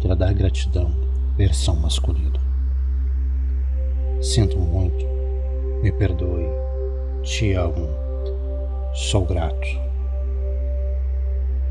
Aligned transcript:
mantra 0.00 0.16
da 0.16 0.32
gratidão, 0.32 0.90
versão 1.36 1.76
masculina. 1.76 2.40
Sinto 4.22 4.56
muito, 4.56 5.04
me 5.82 5.92
perdoe, 5.92 6.46
te 7.22 7.52
amo, 7.52 7.86
sou 8.94 9.26
grato. 9.26 9.68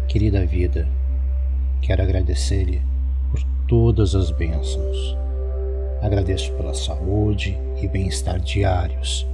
Querida 0.07 0.46
vida, 0.46 0.88
quero 1.82 2.04
agradecer-lhe 2.04 2.84
por 3.32 3.42
todas 3.68 4.14
as 4.14 4.30
bênçãos. 4.30 5.18
Agradeço 6.00 6.54
pela 6.54 6.75
saúde 6.75 7.57
e 7.82 7.88
bem-estar 7.88 8.39
diários, 8.39 9.28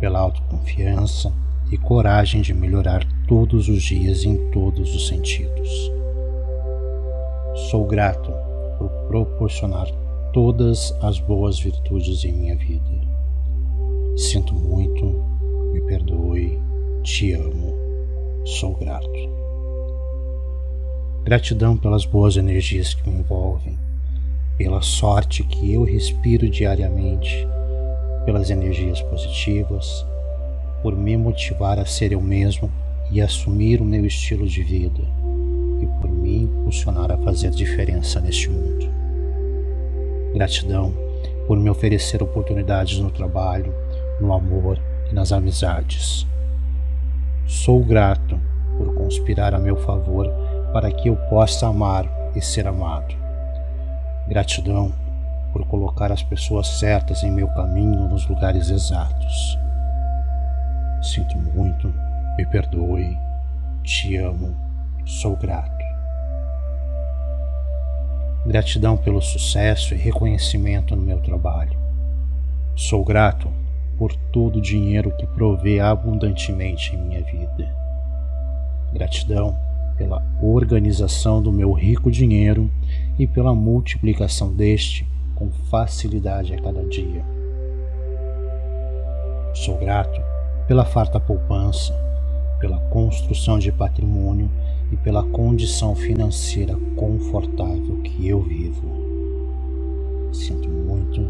pela 0.00 0.20
autoconfiança 0.20 1.30
e 1.70 1.76
coragem 1.76 2.40
de 2.40 2.54
melhorar 2.54 3.06
todos 3.28 3.68
os 3.68 3.82
dias 3.82 4.24
em 4.24 4.50
todos 4.50 4.94
os 4.94 5.06
sentidos. 5.06 5.95
Sou 7.70 7.84
grato 7.84 8.32
por 8.78 8.88
proporcionar 9.08 9.88
todas 10.32 10.94
as 11.02 11.18
boas 11.18 11.58
virtudes 11.58 12.24
em 12.24 12.30
minha 12.30 12.54
vida. 12.54 12.84
Sinto 14.16 14.54
muito, 14.54 15.04
me 15.72 15.80
perdoe, 15.80 16.60
te 17.02 17.32
amo, 17.32 17.74
sou 18.44 18.72
grato. 18.76 19.10
Gratidão 21.24 21.76
pelas 21.76 22.04
boas 22.04 22.36
energias 22.36 22.94
que 22.94 23.10
me 23.10 23.18
envolvem, 23.18 23.76
pela 24.56 24.80
sorte 24.80 25.42
que 25.42 25.72
eu 25.72 25.82
respiro 25.82 26.48
diariamente, 26.48 27.48
pelas 28.24 28.48
energias 28.48 29.02
positivas, 29.02 30.06
por 30.84 30.94
me 30.94 31.16
motivar 31.16 31.80
a 31.80 31.84
ser 31.84 32.12
eu 32.12 32.20
mesmo 32.20 32.70
e 33.10 33.20
assumir 33.20 33.80
o 33.80 33.84
meu 33.84 34.06
estilo 34.06 34.46
de 34.46 34.62
vida 34.62 35.25
impulsionar 36.42 37.10
a 37.10 37.18
fazer 37.18 37.50
diferença 37.50 38.20
neste 38.20 38.50
mundo. 38.50 38.88
Gratidão 40.34 40.94
por 41.46 41.58
me 41.58 41.70
oferecer 41.70 42.22
oportunidades 42.22 42.98
no 42.98 43.10
trabalho, 43.10 43.72
no 44.20 44.32
amor 44.32 44.78
e 45.10 45.14
nas 45.14 45.32
amizades. 45.32 46.26
Sou 47.46 47.82
grato 47.84 48.38
por 48.76 48.94
conspirar 48.94 49.54
a 49.54 49.58
meu 49.58 49.76
favor 49.76 50.28
para 50.72 50.90
que 50.90 51.08
eu 51.08 51.16
possa 51.28 51.68
amar 51.68 52.06
e 52.34 52.42
ser 52.42 52.66
amado. 52.66 53.14
Gratidão 54.28 54.92
por 55.52 55.64
colocar 55.66 56.12
as 56.12 56.22
pessoas 56.22 56.66
certas 56.78 57.22
em 57.22 57.30
meu 57.30 57.48
caminho 57.48 58.08
nos 58.08 58.28
lugares 58.28 58.68
exatos. 58.68 59.58
Sinto 61.00 61.38
muito, 61.38 61.92
me 62.36 62.44
perdoe, 62.46 63.16
te 63.82 64.16
amo, 64.16 64.54
sou 65.04 65.36
grato. 65.36 65.75
Gratidão 68.46 68.96
pelo 68.96 69.20
sucesso 69.20 69.92
e 69.92 69.96
reconhecimento 69.96 70.94
no 70.94 71.02
meu 71.02 71.18
trabalho. 71.18 71.76
Sou 72.76 73.04
grato 73.04 73.48
por 73.98 74.14
todo 74.14 74.60
o 74.60 74.62
dinheiro 74.62 75.10
que 75.16 75.26
provê 75.26 75.80
abundantemente 75.80 76.94
em 76.94 76.98
minha 76.98 77.22
vida. 77.24 77.68
Gratidão 78.92 79.58
pela 79.98 80.22
organização 80.40 81.42
do 81.42 81.50
meu 81.50 81.72
rico 81.72 82.08
dinheiro 82.08 82.70
e 83.18 83.26
pela 83.26 83.52
multiplicação 83.52 84.54
deste 84.54 85.04
com 85.34 85.50
facilidade 85.68 86.54
a 86.54 86.62
cada 86.62 86.84
dia. 86.84 87.24
Sou 89.54 89.76
grato 89.76 90.22
pela 90.68 90.84
farta 90.84 91.18
poupança, 91.18 91.92
pela 92.60 92.78
construção 92.90 93.58
de 93.58 93.72
patrimônio 93.72 94.48
e 94.90 94.96
pela 94.96 95.22
condição 95.22 95.94
financeira 95.94 96.76
confortável 96.94 98.00
que 98.02 98.28
eu 98.28 98.40
vivo. 98.42 99.06
Sinto 100.32 100.68
muito, 100.68 101.20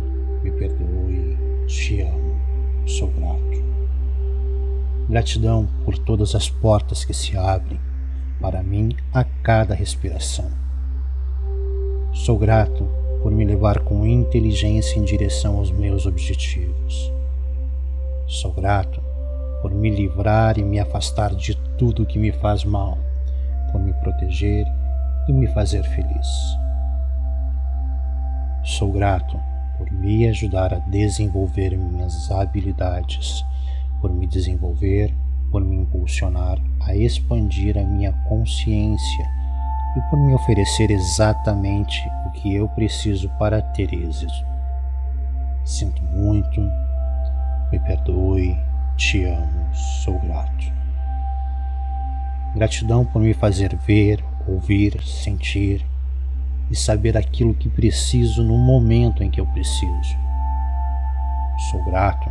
me 0.42 0.50
perdoe, 0.50 1.38
te 1.66 2.02
amo, 2.02 2.36
sou 2.86 3.08
grato. 3.08 3.64
Gratidão 5.08 5.68
por 5.84 5.96
todas 5.96 6.34
as 6.34 6.50
portas 6.50 7.04
que 7.04 7.14
se 7.14 7.36
abrem 7.36 7.80
para 8.40 8.62
mim 8.62 8.94
a 9.14 9.24
cada 9.24 9.74
respiração. 9.74 10.50
Sou 12.12 12.36
grato 12.36 12.86
por 13.22 13.32
me 13.32 13.44
levar 13.44 13.80
com 13.80 14.06
inteligência 14.06 14.98
em 14.98 15.04
direção 15.04 15.58
aos 15.58 15.70
meus 15.70 16.06
objetivos. 16.06 17.12
Sou 18.26 18.52
grato 18.52 19.00
por 19.62 19.72
me 19.72 19.90
livrar 19.90 20.58
e 20.58 20.62
me 20.62 20.78
afastar 20.78 21.34
de 21.34 21.56
tudo 21.78 22.06
que 22.06 22.18
me 22.18 22.32
faz 22.32 22.64
mal 22.64 22.98
por 23.70 23.80
me 23.80 23.92
proteger 23.94 24.66
e 25.28 25.32
me 25.32 25.46
fazer 25.48 25.82
feliz. 25.82 26.28
Sou 28.62 28.92
grato 28.92 29.40
por 29.78 29.90
me 29.92 30.28
ajudar 30.28 30.72
a 30.74 30.78
desenvolver 30.78 31.76
minhas 31.76 32.30
habilidades, 32.30 33.44
por 34.00 34.12
me 34.12 34.26
desenvolver, 34.26 35.14
por 35.50 35.62
me 35.64 35.76
impulsionar 35.76 36.58
a 36.80 36.94
expandir 36.94 37.78
a 37.78 37.84
minha 37.84 38.12
consciência 38.28 39.26
e 39.96 40.00
por 40.10 40.18
me 40.18 40.34
oferecer 40.34 40.90
exatamente 40.90 42.02
o 42.26 42.30
que 42.32 42.54
eu 42.54 42.68
preciso 42.70 43.28
para 43.38 43.62
ter 43.62 43.92
êxito. 43.92 44.44
Sinto 45.64 46.02
muito, 46.02 46.60
me 47.70 47.78
perdoe, 47.80 48.58
te 48.96 49.24
amo, 49.24 49.74
sou 49.74 50.18
grato. 50.20 50.75
Gratidão 52.56 53.04
por 53.04 53.20
me 53.20 53.34
fazer 53.34 53.76
ver, 53.86 54.24
ouvir, 54.48 54.98
sentir 55.02 55.84
e 56.70 56.74
saber 56.74 57.14
aquilo 57.14 57.52
que 57.52 57.68
preciso 57.68 58.42
no 58.42 58.56
momento 58.56 59.22
em 59.22 59.30
que 59.30 59.38
eu 59.38 59.44
preciso. 59.44 60.16
Sou 61.70 61.84
grato 61.84 62.30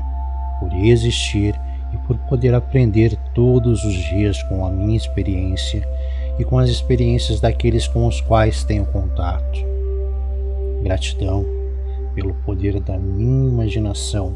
por 0.59 0.73
existir 0.73 1.53
e 1.93 1.97
por 2.07 2.17
poder 2.27 2.55
aprender 2.55 3.15
todos 3.35 3.85
os 3.85 3.93
dias 3.93 4.41
com 4.43 4.65
a 4.65 4.71
minha 4.71 4.97
experiência 4.97 5.87
e 6.39 6.43
com 6.43 6.57
as 6.57 6.71
experiências 6.71 7.39
daqueles 7.39 7.87
com 7.87 8.07
os 8.07 8.19
quais 8.19 8.63
tenho 8.63 8.87
contato. 8.87 9.59
Gratidão 10.81 11.45
pelo 12.15 12.33
poder 12.33 12.79
da 12.79 12.97
minha 12.97 13.47
imaginação 13.47 14.35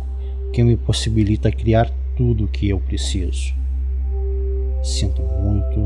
que 0.54 0.62
me 0.62 0.78
possibilita 0.78 1.52
criar 1.52 1.90
tudo 2.16 2.46
o 2.46 2.48
que 2.48 2.70
eu 2.70 2.80
preciso. 2.80 3.58
Sinto 4.84 5.29
muito, 5.40 5.80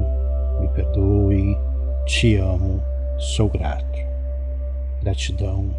me 0.59 0.67
perdoe, 0.69 1.57
te 2.05 2.35
amo, 2.37 2.81
sou 3.17 3.49
grato. 3.49 3.99
Gratidão, 5.01 5.69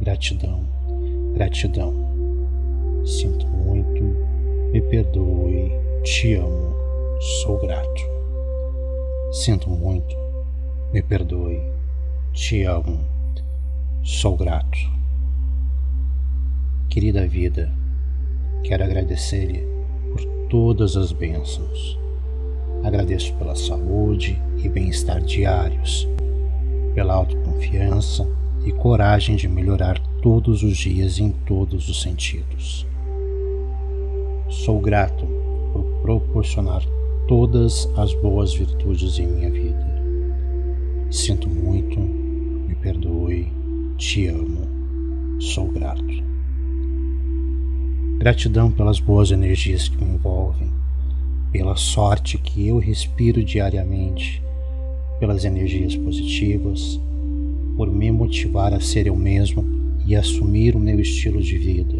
gratidão, 0.00 0.64
gratidão. 1.34 1.94
Sinto 3.04 3.46
muito, 3.46 4.02
me 4.72 4.80
perdoe, 4.80 5.72
te 6.02 6.34
amo, 6.34 6.74
sou 7.42 7.58
grato. 7.60 8.02
Sinto 9.32 9.68
muito, 9.68 10.16
me 10.92 11.02
perdoe, 11.02 11.60
te 12.32 12.64
amo, 12.64 13.00
sou 14.02 14.36
grato. 14.36 14.78
Querida 16.88 17.26
vida, 17.26 17.70
quero 18.64 18.84
agradecer-lhe 18.84 19.66
por 20.12 20.24
todas 20.48 20.96
as 20.96 21.12
bênçãos 21.12 22.01
Agradeço 22.82 23.32
pela 23.34 23.54
saúde 23.54 24.40
e 24.58 24.68
bem-estar 24.68 25.20
diários, 25.20 26.08
pela 26.94 27.14
autoconfiança 27.14 28.28
e 28.64 28.72
coragem 28.72 29.36
de 29.36 29.48
melhorar 29.48 29.98
todos 30.20 30.62
os 30.62 30.76
dias 30.76 31.18
em 31.18 31.30
todos 31.30 31.88
os 31.88 32.02
sentidos. 32.02 32.86
Sou 34.48 34.80
grato 34.80 35.26
por 35.72 35.84
proporcionar 36.02 36.82
todas 37.26 37.88
as 37.96 38.14
boas 38.14 38.52
virtudes 38.52 39.18
em 39.18 39.26
minha 39.26 39.50
vida. 39.50 40.02
Sinto 41.10 41.48
muito, 41.48 41.98
me 42.00 42.74
perdoe, 42.74 43.52
te 43.96 44.26
amo, 44.26 44.66
sou 45.40 45.66
grato. 45.68 46.22
Gratidão 48.18 48.70
pelas 48.70 49.00
boas 49.00 49.30
energias 49.30 49.88
que 49.88 50.04
me 50.04 50.14
envolvem 50.14 50.81
pela 51.52 51.76
sorte 51.76 52.38
que 52.38 52.66
eu 52.66 52.78
respiro 52.78 53.44
diariamente, 53.44 54.42
pelas 55.20 55.44
energias 55.44 55.94
positivas, 55.94 56.98
por 57.76 57.92
me 57.92 58.10
motivar 58.10 58.72
a 58.72 58.80
ser 58.80 59.06
eu 59.06 59.14
mesmo 59.14 59.62
e 60.06 60.16
assumir 60.16 60.74
o 60.74 60.80
meu 60.80 60.98
estilo 60.98 61.42
de 61.42 61.58
vida 61.58 61.96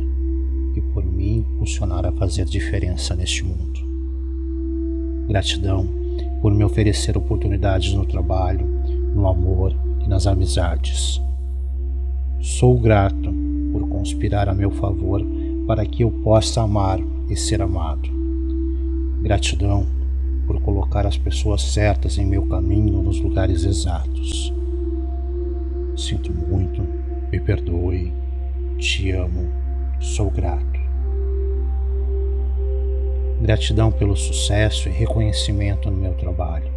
e 0.75 0.81
por 0.81 1.05
me 1.05 1.37
impulsionar 1.37 2.07
a 2.07 2.13
fazer 2.13 2.47
diferença 2.47 3.15
neste 3.15 3.45
mundo. 3.45 3.79
Gratidão 5.29 5.87
por 6.41 6.53
me 6.55 6.65
oferecer 6.65 7.17
oportunidades 7.17 7.93
no 7.93 8.07
trabalho, 8.07 8.67
no 9.15 9.29
amor 9.29 9.77
e 10.03 10.09
nas 10.09 10.27
amizades. 10.27 11.21
Sou 12.41 12.79
grato 12.79 13.33
por 13.71 13.87
conspirar 13.89 14.49
a 14.49 14.55
meu 14.55 14.71
favor 14.71 15.25
para 15.67 15.85
que 15.85 16.03
eu 16.03 16.11
possa 16.11 16.63
amar 16.63 16.99
e 17.29 17.37
ser 17.37 17.61
amado. 17.61 18.22
Gratidão 19.23 19.87
por 20.49 20.61
colocar 20.63 21.07
as 21.07 21.17
pessoas 21.17 21.63
certas 21.63 22.19
em 22.19 22.27
meu 22.27 22.45
caminho 22.45 23.01
nos 23.01 23.21
lugares 23.21 23.63
exatos. 23.63 24.53
Sinto 25.97 26.33
muito, 26.33 26.83
me 27.31 27.39
perdoe, 27.39 28.13
te 28.79 29.13
amo, 29.13 29.49
sou 30.01 30.29
grato. 30.29 30.81
Gratidão 33.41 33.93
pelo 33.93 34.17
sucesso 34.17 34.89
e 34.89 34.93
reconhecimento 34.93 35.89
no 35.89 35.97
meu 35.97 36.15
trabalho. 36.15 36.73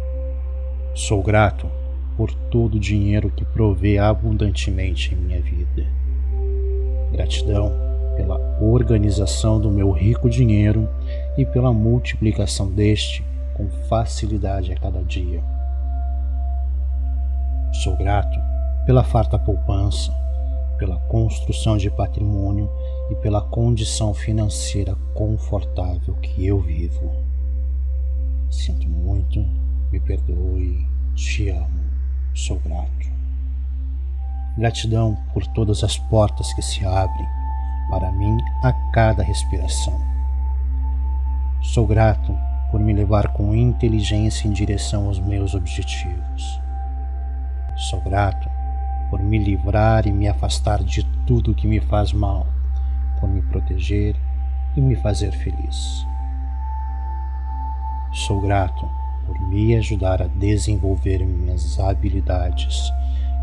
Sou 0.94 1.24
grato 1.24 1.68
por 2.16 2.32
todo 2.32 2.76
o 2.76 2.80
dinheiro 2.80 3.28
que 3.28 3.44
provê 3.44 3.98
abundantemente 3.98 5.12
em 5.12 5.16
minha 5.16 5.40
vida. 5.40 5.84
Gratidão 7.10 7.72
pela 8.16 8.38
organização 8.60 9.60
do 9.60 9.68
meu 9.68 9.90
rico 9.90 10.30
dinheiro 10.30 10.88
e 11.36 11.44
pela 11.44 11.72
multiplicação 11.72 12.70
deste 12.70 13.24
com 13.54 13.68
facilidade 13.88 14.72
a 14.72 14.76
cada 14.76 15.02
dia. 15.02 15.42
Sou 17.82 17.96
grato 17.96 18.38
pela 18.84 19.02
farta 19.02 19.38
poupança, 19.38 20.12
pela 20.78 20.98
construção 21.08 21.76
de 21.76 21.90
patrimônio 21.90 22.70
e 23.10 23.14
pela 23.16 23.40
condição 23.40 24.14
financeira 24.14 24.94
confortável 25.14 26.14
que 26.16 26.46
eu 26.46 26.60
vivo. 26.60 27.10
Sinto 28.50 28.88
muito, 28.88 29.44
me 29.90 29.98
perdoe, 30.00 30.86
te 31.14 31.48
amo, 31.48 31.80
sou 32.34 32.58
grato. 32.60 33.10
Gratidão 34.56 35.16
por 35.34 35.46
todas 35.48 35.82
as 35.82 35.98
portas 35.98 36.52
que 36.54 36.62
se 36.62 36.84
abrem 36.84 37.26
para 37.90 38.10
mim 38.12 38.36
a 38.62 38.72
cada 38.92 39.22
respiração. 39.22 40.15
Sou 41.74 41.84
grato 41.84 42.38
por 42.70 42.78
me 42.78 42.92
levar 42.92 43.32
com 43.32 43.52
inteligência 43.52 44.46
em 44.46 44.52
direção 44.52 45.08
aos 45.08 45.18
meus 45.18 45.52
objetivos. 45.52 46.60
Sou 47.90 48.00
grato 48.02 48.48
por 49.10 49.20
me 49.20 49.36
livrar 49.36 50.06
e 50.06 50.12
me 50.12 50.28
afastar 50.28 50.82
de 50.84 51.04
tudo 51.26 51.54
que 51.56 51.66
me 51.66 51.80
faz 51.80 52.12
mal, 52.12 52.46
por 53.18 53.28
me 53.28 53.42
proteger 53.42 54.14
e 54.76 54.80
me 54.80 54.94
fazer 54.94 55.32
feliz. 55.32 56.06
Sou 58.12 58.40
grato 58.40 58.88
por 59.26 59.38
me 59.48 59.76
ajudar 59.76 60.22
a 60.22 60.28
desenvolver 60.28 61.26
minhas 61.26 61.78
habilidades, 61.80 62.90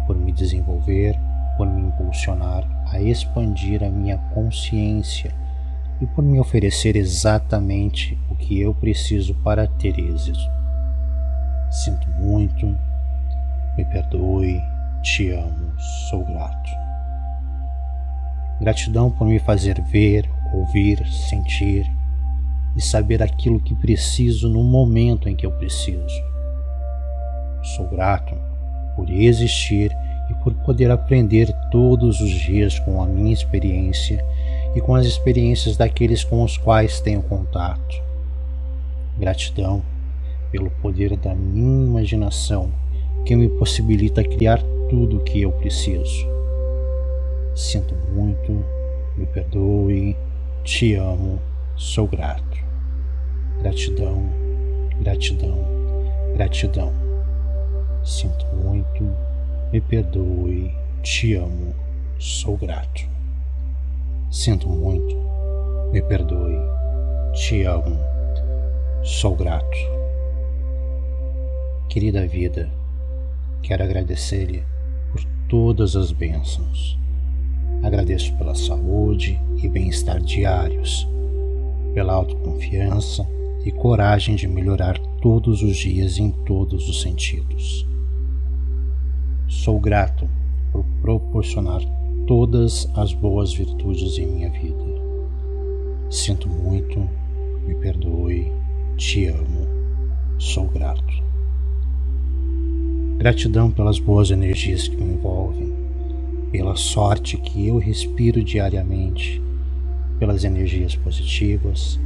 por 0.07 0.15
me 0.15 0.31
desenvolver, 0.31 1.19
por 1.57 1.67
me 1.67 1.81
impulsionar 1.81 2.63
a 2.89 3.01
expandir 3.01 3.83
a 3.83 3.89
minha 3.89 4.17
consciência 4.33 5.43
e 6.03 6.07
por 6.07 6.21
me 6.21 6.38
oferecer 6.38 6.97
exatamente 6.97 8.19
o 8.29 8.35
que 8.35 8.59
eu 8.59 8.75
preciso 8.75 9.33
para 9.35 9.65
ter 9.65 9.97
êxito. 9.97 10.51
Sinto 11.71 12.09
muito, 12.19 12.65
me 13.77 13.85
perdoe, 13.85 14.61
te 15.01 15.31
amo, 15.31 15.71
sou 16.09 16.25
grato. 16.25 16.69
Gratidão 18.59 19.09
por 19.09 19.25
me 19.25 19.39
fazer 19.39 19.81
ver, 19.81 20.29
ouvir, 20.53 21.07
sentir 21.07 21.89
e 22.75 22.81
saber 22.81 23.23
aquilo 23.23 23.61
que 23.61 23.73
preciso 23.73 24.49
no 24.49 24.61
momento 24.61 25.29
em 25.29 25.35
que 25.38 25.45
eu 25.45 25.51
preciso. 25.53 26.21
Sou 27.77 27.88
grato 27.88 28.35
por 28.97 29.09
existir 29.09 29.89
e 30.29 30.33
por 30.44 30.53
poder 30.65 30.91
aprender 30.91 31.51
todos 31.71 32.19
os 32.19 32.29
dias 32.29 32.77
com 32.79 33.01
a 33.01 33.07
minha 33.07 33.33
experiência 33.33 34.23
e 34.75 34.81
com 34.81 34.95
as 34.95 35.05
experiências 35.05 35.77
daqueles 35.77 36.23
com 36.23 36.43
os 36.43 36.57
quais 36.57 36.99
tenho 36.99 37.21
contato. 37.21 38.01
Gratidão 39.17 39.83
pelo 40.51 40.69
poder 40.69 41.15
da 41.17 41.33
minha 41.33 41.87
imaginação 41.87 42.71
que 43.25 43.35
me 43.35 43.49
possibilita 43.49 44.23
criar 44.23 44.61
tudo 44.89 45.17
o 45.17 45.23
que 45.23 45.41
eu 45.41 45.51
preciso. 45.51 46.27
Sinto 47.55 47.95
muito, 48.13 48.63
me 49.17 49.25
perdoe, 49.25 50.15
te 50.63 50.95
amo, 50.95 51.39
sou 51.75 52.07
grato. 52.07 52.63
Gratidão, 53.61 54.29
gratidão, 54.99 55.57
gratidão. 56.35 56.93
Sinto 58.03 58.45
muito, 58.55 59.03
me 59.71 59.79
perdoe, 59.79 60.73
te 61.01 61.35
amo, 61.35 61.73
sou 62.19 62.57
grato. 62.57 63.12
Sinto 64.33 64.68
muito, 64.68 65.15
me 65.91 66.01
perdoe, 66.01 66.57
te 67.35 67.65
amo, 67.65 67.95
sou 69.03 69.35
grato. 69.35 69.77
Querida 71.88 72.25
vida, 72.25 72.68
quero 73.62 73.83
agradecer-lhe 73.83 74.63
por 75.12 75.24
todas 75.47 75.95
as 75.95 76.12
bênçãos. 76.12 76.97
Agradeço 77.83 78.35
pela 78.35 78.56
saúde 78.56 79.39
e 79.62 79.69
bem-estar 79.69 80.19
diários, 80.19 81.07
pela 81.94 82.13
autoconfiança 82.13 83.27
e 83.63 83.71
coragem 83.71 84.35
de 84.35 84.47
melhorar 84.47 84.97
todos 85.21 85.62
os 85.62 85.77
dias 85.77 86.18
em 86.18 86.31
todos 86.31 86.89
os 86.89 87.03
sentidos. 87.03 87.88
Sou 89.47 89.80
grato 89.80 90.27
por 90.71 90.83
proporcionar 91.03 91.81
todas 92.27 92.89
as 92.95 93.13
boas 93.13 93.53
virtudes 93.53 94.17
em 94.17 94.25
minha 94.27 94.49
vida. 94.49 94.83
Sinto 96.09 96.47
muito, 96.47 96.99
me 97.65 97.75
perdoe, 97.75 98.51
te 98.95 99.25
amo, 99.25 99.67
sou 100.37 100.65
grato. 100.67 101.23
Gratidão 103.17 103.69
pelas 103.69 103.99
boas 103.99 104.31
energias 104.31 104.87
que 104.87 104.95
me 104.95 105.13
envolvem, 105.15 105.73
pela 106.51 106.75
sorte 106.75 107.37
que 107.37 107.67
eu 107.67 107.77
respiro 107.77 108.43
diariamente, 108.43 109.41
pelas 110.17 110.45
energias 110.45 110.95
positivas, 110.95 111.99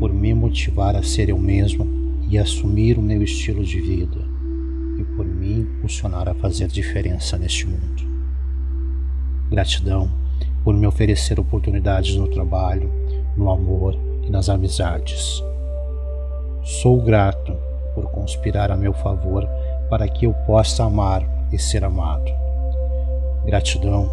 por 0.00 0.12
me 0.12 0.34
motivar 0.34 0.96
a 0.96 1.02
ser 1.02 1.28
eu 1.28 1.38
mesmo 1.38 1.86
e 2.28 2.36
assumir 2.36 2.98
o 2.98 3.02
meu 3.02 3.22
estilo 3.22 3.64
de 3.64 3.80
vida 3.80 4.24
e 4.98 5.04
por 5.04 5.24
me 5.24 5.60
impulsionar 5.60 6.28
a 6.28 6.34
fazer 6.34 6.66
diferença 6.68 7.38
neste 7.38 7.66
mundo. 7.66 8.05
Gratidão 9.50 10.10
por 10.64 10.74
me 10.74 10.86
oferecer 10.86 11.38
oportunidades 11.38 12.16
no 12.16 12.28
trabalho, 12.28 12.90
no 13.36 13.50
amor 13.50 13.96
e 14.24 14.30
nas 14.30 14.48
amizades. 14.48 15.42
Sou 16.62 17.00
grato 17.00 17.56
por 17.94 18.10
conspirar 18.10 18.72
a 18.72 18.76
meu 18.76 18.92
favor 18.92 19.48
para 19.88 20.08
que 20.08 20.26
eu 20.26 20.34
possa 20.46 20.84
amar 20.84 21.24
e 21.52 21.58
ser 21.58 21.84
amado. 21.84 22.30
Gratidão 23.44 24.10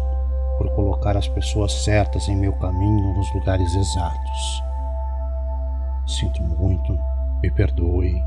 por 0.56 0.70
colocar 0.76 1.16
as 1.16 1.26
pessoas 1.26 1.72
certas 1.72 2.28
em 2.28 2.36
meu 2.36 2.52
caminho 2.52 3.14
nos 3.14 3.34
lugares 3.34 3.74
exatos. 3.74 4.62
Sinto 6.06 6.40
muito, 6.42 6.96
me 7.42 7.50
perdoe, 7.50 8.22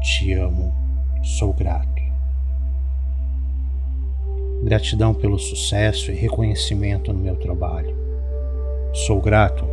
te 0.00 0.32
amo, 0.34 0.72
sou 1.22 1.52
grato. 1.52 1.95
Gratidão 4.62 5.14
pelo 5.14 5.38
sucesso 5.38 6.10
e 6.10 6.14
reconhecimento 6.14 7.12
no 7.12 7.18
meu 7.18 7.36
trabalho. 7.36 7.94
Sou 8.92 9.20
grato 9.20 9.64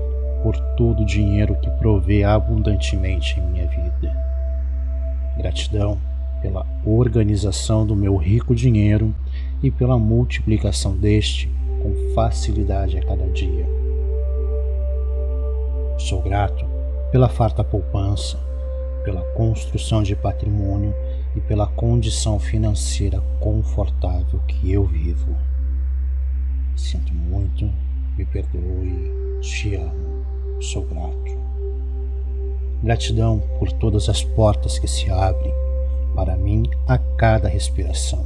por 0.44 0.56
todo 0.76 1.02
o 1.02 1.06
dinheiro 1.06 1.56
que 1.56 1.70
provê 1.72 2.24
abundantemente 2.24 3.40
em 3.40 3.44
minha 3.44 3.68
vida. 3.68 4.16
Gratidão 5.38 5.98
pela 6.42 6.66
organização 6.86 7.86
do 7.88 7.96
meu 7.96 8.18
rico 8.18 8.54
dinheiro 8.54 9.16
e 9.64 9.72
pela 9.72 9.98
multiplicação 9.98 10.96
deste 10.96 11.50
com 11.82 12.14
facilidade 12.14 12.98
a 12.98 13.06
cada 13.06 13.26
dia. 13.30 13.66
Sou 15.98 16.22
grato 16.22 16.66
pela 17.12 17.30
farta 17.30 17.64
poupança, 17.64 18.38
pela 19.06 19.22
construção 19.34 20.04
de 20.04 20.16
patrimônio 20.16 20.94
e 21.36 21.42
pela 21.42 21.68
condição 21.68 22.40
financeira 22.40 23.22
confortável 23.40 24.40
que 24.48 24.72
eu 24.72 24.86
vivo. 24.86 25.36
Sinto 26.76 27.14
muito, 27.14 27.72
me 28.18 28.26
perdoe, 28.26 29.40
te 29.42 29.76
amo, 29.76 30.26
sou 30.62 30.86
grato. 30.86 31.38
Gratidão 32.84 33.42
por 33.60 33.72
todas 33.72 34.10
as 34.10 34.24
portas 34.24 34.78
que 34.78 34.88
se 34.88 35.10
abrem 35.10 35.54
para 36.14 36.36
mim 36.36 36.64
a 36.88 36.98
cada 36.98 37.48
respiração. 37.48 38.26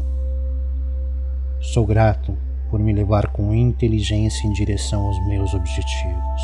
Sou 1.60 1.86
grato 1.86 2.38
por 2.70 2.80
me 2.80 2.92
levar 2.94 3.28
com 3.28 3.54
inteligência 3.54 4.46
em 4.46 4.54
direção 4.54 5.06
aos 5.06 5.28
meus 5.28 5.54
objetivos. 5.54 6.42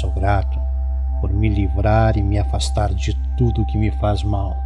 Sou 0.00 0.12
grato 0.12 0.58
por 1.20 1.32
me 1.32 1.48
livrar 1.48 2.16
e 2.16 2.22
me 2.22 2.38
afastar 2.38 2.94
de 2.94 3.16
tudo 3.36 3.66
que 3.66 3.76
me 3.76 3.90
faz 3.90 4.22
mal, 4.22 4.56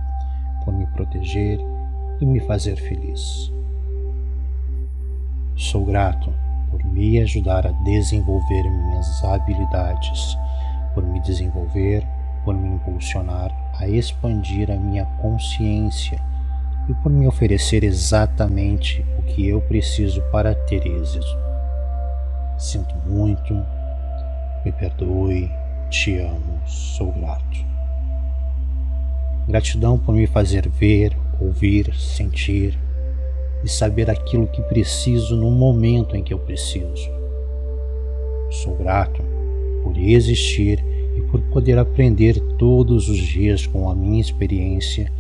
por 0.65 0.75
me 0.75 0.87
proteger 0.89 1.59
e 2.21 2.27
me 2.27 2.41
fazer 2.41 2.77
feliz. 2.77 3.53
Sou 5.57 5.85
grato 5.85 6.33
por 6.71 6.85
me 6.85 7.21
ajudar 7.21 7.67
a 7.67 7.73
desenvolver 7.85 8.63
minhas 8.63 9.23
habilidades, 9.25 10.37
por 10.95 11.05
me 11.05 11.21
desenvolver, 11.21 12.07
por 12.45 12.55
me 12.55 12.69
impulsionar 12.69 13.53
a 13.79 13.89
expandir 13.89 14.71
a 14.71 14.77
minha 14.77 15.05
consciência 15.21 16.19
e 16.89 16.95
por 16.95 17.13
me 17.13 17.27
oferecer 17.27 17.85
exatamente 17.85 19.05
o 19.19 19.23
que 19.23 19.49
eu 19.49 19.61
preciso 19.61 20.23
para 20.31 20.55
ter 20.55 20.87
êxito. 20.87 21.39
Sinto 22.59 22.95
muito, 23.07 23.55
me 24.65 24.73
perdoe, 24.73 25.51
te 25.91 26.19
amo, 26.19 26.61
sou 26.67 27.13
grato. 27.13 27.82
Gratidão 29.53 29.99
por 29.99 30.15
me 30.15 30.27
fazer 30.27 30.67
ver, 30.67 31.15
ouvir, 31.39 31.95
sentir 31.95 32.79
e 33.63 33.69
saber 33.69 34.09
aquilo 34.09 34.47
que 34.47 34.63
preciso 34.63 35.37
no 35.37 35.51
momento 35.51 36.17
em 36.17 36.23
que 36.23 36.33
eu 36.33 36.39
preciso. 36.39 37.11
Sou 38.51 38.75
grato 38.75 39.23
por 39.85 39.95
existir 39.99 40.83
e 41.15 41.21
por 41.31 41.39
poder 41.53 41.79
aprender 41.79 42.41
todos 42.57 43.11
os 43.11 43.19
dias 43.19 43.67
com 43.67 43.91
a 43.91 43.95
minha 43.95 44.23
experiência 44.23 45.13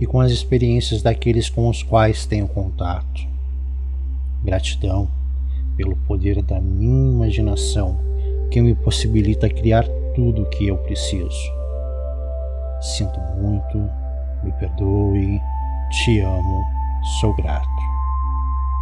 e 0.00 0.06
com 0.06 0.20
as 0.20 0.30
experiências 0.30 1.02
daqueles 1.02 1.50
com 1.50 1.68
os 1.68 1.82
quais 1.82 2.24
tenho 2.24 2.46
contato. 2.46 3.26
Gratidão 4.44 5.08
pelo 5.76 5.96
poder 5.96 6.40
da 6.42 6.60
minha 6.60 7.10
imaginação 7.12 7.98
que 8.52 8.60
me 8.60 8.72
possibilita 8.72 9.48
criar 9.48 9.84
tudo 10.14 10.42
o 10.42 10.46
que 10.48 10.68
eu 10.68 10.78
preciso. 10.78 11.59
Sinto 12.80 13.20
muito, 13.36 13.78
me 14.42 14.50
perdoe, 14.52 15.38
te 15.90 16.20
amo, 16.20 16.64
sou 17.20 17.34
grato. 17.34 17.68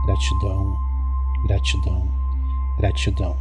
Gratidão, 0.07 0.76
gratidão, 1.49 2.09
gratidão. 2.78 3.37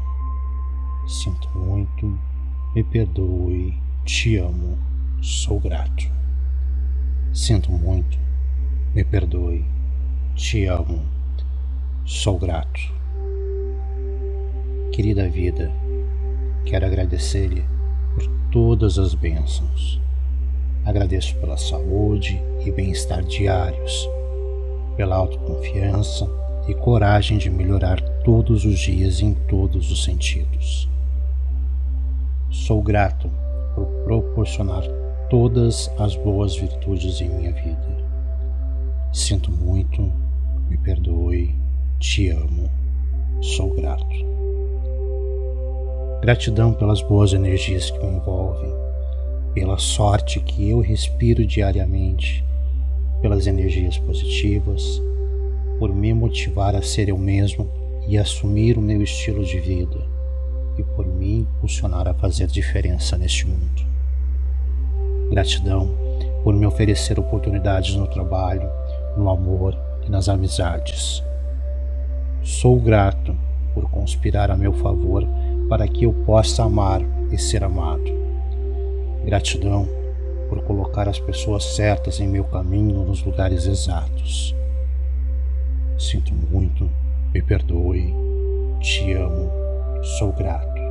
Sinto 1.08 1.48
muito, 1.56 2.20
me 2.74 2.84
perdoe, 2.84 3.80
te 4.04 4.38
amo, 4.38 4.80
sou 5.22 5.60
grato. 5.60 6.12
Sinto 7.32 7.72
muito, 7.72 8.18
me 8.96 9.04
perdoe, 9.04 9.64
te 10.34 10.66
amo, 10.66 11.06
sou 12.04 12.40
grato. 12.40 12.82
Querida 14.92 15.30
vida, 15.30 15.72
quero 16.66 16.88
agradecer-lhe 16.88 17.64
por 18.16 18.28
todas 18.52 18.98
as 18.98 19.14
bênçãos. 19.14 20.07
Agradeço 20.88 21.36
pela 21.36 21.58
saúde 21.58 22.42
e 22.66 22.72
bem-estar 22.72 23.22
diários, 23.22 24.10
pela 24.96 25.18
autoconfiança 25.18 26.26
e 26.66 26.74
coragem 26.74 27.38
de 27.38 27.50
melhorar 27.50 28.00
todos 28.24 28.64
os 28.64 28.80
dias 28.80 29.20
em 29.20 29.34
todos 29.34 29.92
os 29.92 30.06
sentidos. 30.06 30.88
Sou 32.50 32.82
grato 32.82 33.30
por 33.76 33.86
proporcionar 34.06 34.82
todas 35.30 35.92
as 36.00 36.16
boas 36.16 36.56
virtudes 36.56 37.20
em 37.20 37.28
minha 37.32 37.52
vida. 37.52 37.98
Sinto 39.12 39.52
muito, 39.52 40.10
me 40.70 40.78
perdoe, 40.78 41.54
te 42.00 42.30
amo, 42.30 42.72
sou 43.42 43.76
grato. 43.76 44.08
Gratidão 46.22 46.72
pelas 46.72 47.02
boas 47.02 47.34
energias 47.34 47.92
que 47.92 48.00
me 48.00 48.16
envolvem, 48.16 48.77
pela 49.58 49.80
sorte 49.80 50.40
que 50.40 50.70
eu 50.70 50.82
respiro 50.82 51.44
diariamente, 51.44 52.46
pelas 53.24 53.48
energias 53.48 53.98
positivas, 53.98 55.02
por 55.80 55.92
me 55.92 56.14
motivar 56.14 56.76
a 56.76 56.84
ser 56.84 57.10
eu 57.10 57.18
mesmo 57.18 57.68
e 58.08 58.20
assumir 58.20 58.78
o 58.78 58.82
meu 58.82 59.02
estilo 59.02 59.44
de 59.44 59.60
vida 59.60 59.98
e 60.78 60.84
por 60.84 61.08
me 61.08 61.40
impulsionar 61.40 62.08
a 62.08 62.14
fazer 62.14 62.46
diferença 62.46 63.18
neste 63.18 63.48
mundo. 63.48 63.82
Gratidão 65.32 65.90
por 66.44 66.54
me 66.54 66.68
oferecer 66.68 67.20
oportunidades 67.20 67.96
no 67.96 68.06
trabalho, 68.06 68.70
no 69.18 69.28
amor 69.28 69.76
e 70.06 70.12
nas 70.12 70.30
amizades. 70.30 71.24
Sou 72.44 72.80
grato 72.80 73.36
por 73.74 73.90
conspirar 73.90 74.52
a 74.52 74.56
meu 74.56 74.74
favor 74.74 75.28
para 75.68 75.88
que 75.88 76.04
eu 76.04 76.14
possa 76.14 76.64
amar 76.64 77.02
e 77.32 77.40
ser 77.40 77.64
amado. 77.64 78.27
Gratidão 79.28 79.86
por 80.48 80.64
colocar 80.64 81.10
as 81.10 81.20
pessoas 81.20 81.76
certas 81.76 82.22
em 82.22 82.28
meu 82.30 82.46
caminho 82.46 83.04
nos 83.04 83.22
lugares 83.22 83.66
exatos. 83.66 84.56
Sinto 86.00 86.34
muito, 86.34 86.90
me 87.34 87.42
perdoe, 87.42 88.16
te 88.80 89.12
amo, 89.12 89.52
sou 90.18 90.32
grato. 90.32 90.82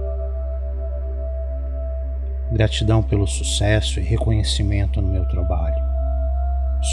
Gratidão 2.53 3.03
pelo 3.03 3.27
sucesso 3.27 4.01
e 4.01 4.03
reconhecimento 4.03 5.01
no 5.01 5.09
meu 5.09 5.27
trabalho. 5.29 5.83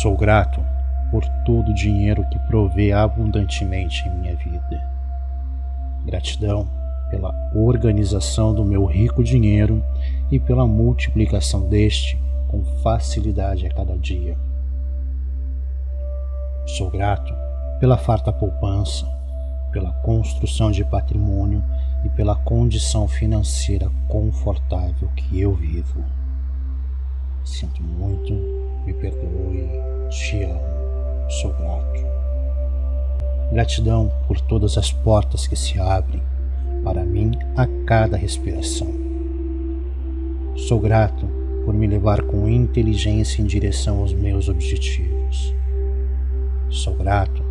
Sou 0.02 0.16
grato 0.16 0.66
por 1.12 1.26
todo 1.46 1.72
o 1.72 1.76
dinheiro 1.76 2.26
que 2.30 2.40
provê 2.48 2.94
abundantemente 2.94 4.08
em 4.08 4.12
minha 4.22 4.36
vida. 4.38 4.82
Gratidão 6.06 6.66
pela 7.10 7.36
organização 7.54 8.56
do 8.56 8.64
meu 8.64 8.86
rico 8.86 9.22
dinheiro 9.22 9.84
e 10.32 10.40
pela 10.40 10.66
multiplicação 10.66 11.68
deste 11.68 12.22
com 12.48 12.64
facilidade 12.82 13.66
a 13.66 13.74
cada 13.74 13.98
dia. 13.98 14.38
Sou 16.66 16.90
grato 16.90 17.34
pela 17.80 17.98
farta 17.98 18.32
poupança, 18.32 19.06
pela 19.72 19.92
construção 19.92 20.72
de 20.72 20.86
patrimônio 20.86 21.64
e 22.06 22.10
pela 22.10 22.36
condição 22.36 23.08
financeira 23.08 23.92
confortável 24.08 25.10
que 25.16 25.42
eu 25.42 25.54
vivo. 25.56 26.04
Sinto 27.44 27.82
muito, 27.84 28.34
me 28.86 28.94
perdoe, 28.94 29.70
te 30.10 30.44
amo, 30.44 31.30
sou 31.30 31.52
grato. 31.54 32.04
Gratidão 33.52 34.12
por 34.28 34.40
todas 34.40 34.78
as 34.78 34.92
portas 34.92 35.46
que 35.48 35.56
se 35.56 35.80
abrem 35.80 36.22
para 36.84 37.04
mim 37.04 37.32
a 37.58 37.68
cada 37.86 38.16
respiração. 38.16 39.13
Sou 40.56 40.80
grato 40.80 41.28
por 41.66 41.74
me 41.74 41.88
levar 41.88 42.22
com 42.22 42.48
inteligência 42.48 43.42
em 43.42 43.46
direção 43.46 44.02
aos 44.02 44.14
meus 44.14 44.48
objetivos. 44.48 45.52
Sou 46.70 46.94
grato 46.94 47.44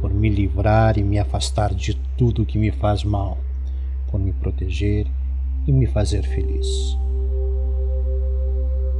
por 0.00 0.12
me 0.12 0.28
livrar 0.28 0.98
e 0.98 1.04
me 1.04 1.16
afastar 1.16 1.72
de 1.72 1.94
tudo 2.18 2.44
que 2.44 2.58
me 2.58 2.72
faz 2.72 3.04
mal 3.04 3.38
por 4.10 4.18
me 4.18 4.32
proteger 4.32 5.06
e 5.64 5.72
me 5.72 5.86
fazer 5.86 6.24
feliz. 6.24 6.66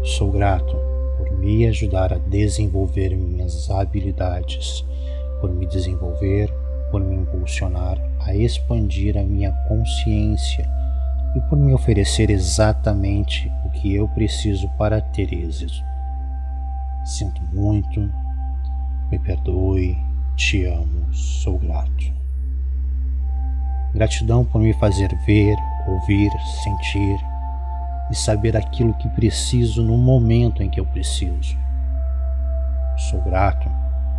Sou 0.05 0.31
grato 0.31 0.77
por 1.19 1.37
me 1.37 1.67
ajudar 1.67 2.13
a 2.13 2.19
desenvolver 2.19 3.17
minhas 3.17 3.69
habilidades, 3.69 4.85
por 5.41 5.51
me 5.51 5.67
desenvolver, 5.67 6.55
por 6.93 7.01
me 7.03 7.17
impulsionar 7.17 8.01
a 8.21 8.33
expandir 8.33 9.19
a 9.19 9.25
minha 9.25 9.51
consciência 9.67 10.80
e 11.35 11.41
por 11.43 11.57
me 11.57 11.73
oferecer 11.73 12.31
exatamente 12.31 13.53
o 13.65 13.71
que 13.71 13.95
eu 13.95 14.09
preciso 14.09 14.69
para 14.71 15.01
ter 15.01 15.33
êxito. 15.33 15.85
Sinto 17.05 17.43
muito, 17.53 18.13
me 19.11 19.19
perdoe, 19.19 19.97
te 20.37 20.65
amo, 20.65 21.13
sou 21.13 21.59
grato. 21.59 22.13
Gratidão 23.95 24.45
por 24.45 24.61
me 24.61 24.73
fazer 24.75 25.09
ver, 25.27 25.57
ouvir, 25.87 26.31
sentir 26.63 27.19
e 28.11 28.15
saber 28.15 28.57
aquilo 28.57 28.95
que 28.95 29.09
preciso 29.11 29.83
no 29.83 29.97
momento 29.97 30.63
em 30.63 30.69
que 30.69 30.81
eu 30.81 30.87
preciso. 30.87 31.57
Sou 32.97 33.21
grato 33.23 33.69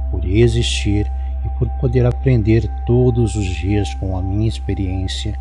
por 0.10 0.26
existir 0.26 1.12
e 1.46 1.50
por 1.58 1.70
poder 1.80 2.06
aprender 2.06 2.68
todos 2.86 3.36
os 3.36 3.46
dias 3.46 3.94
com 3.96 4.18
a 4.18 4.22
minha 4.22 4.48
experiência 4.48 5.38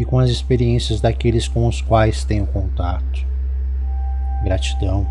e 0.00 0.04
com 0.06 0.18
as 0.18 0.30
experiências 0.30 0.98
daqueles 0.98 1.46
com 1.46 1.68
os 1.68 1.82
quais 1.82 2.24
tenho 2.24 2.46
contato. 2.46 3.26
Gratidão 4.42 5.06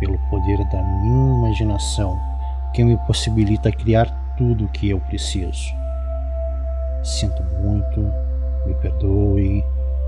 pelo 0.00 0.18
poder 0.30 0.56
da 0.70 0.82
minha 0.82 1.38
imaginação 1.40 2.18
que 2.72 2.82
me 2.82 2.96
possibilita 3.06 3.70
criar 3.70 4.06
tudo 4.38 4.64
o 4.64 4.68
que 4.68 4.88
eu 4.88 4.98
preciso. 4.98 5.62
Sinto 7.02 7.42
muito, 7.60 8.00
me 8.66 8.74
perdoe, 8.76 9.62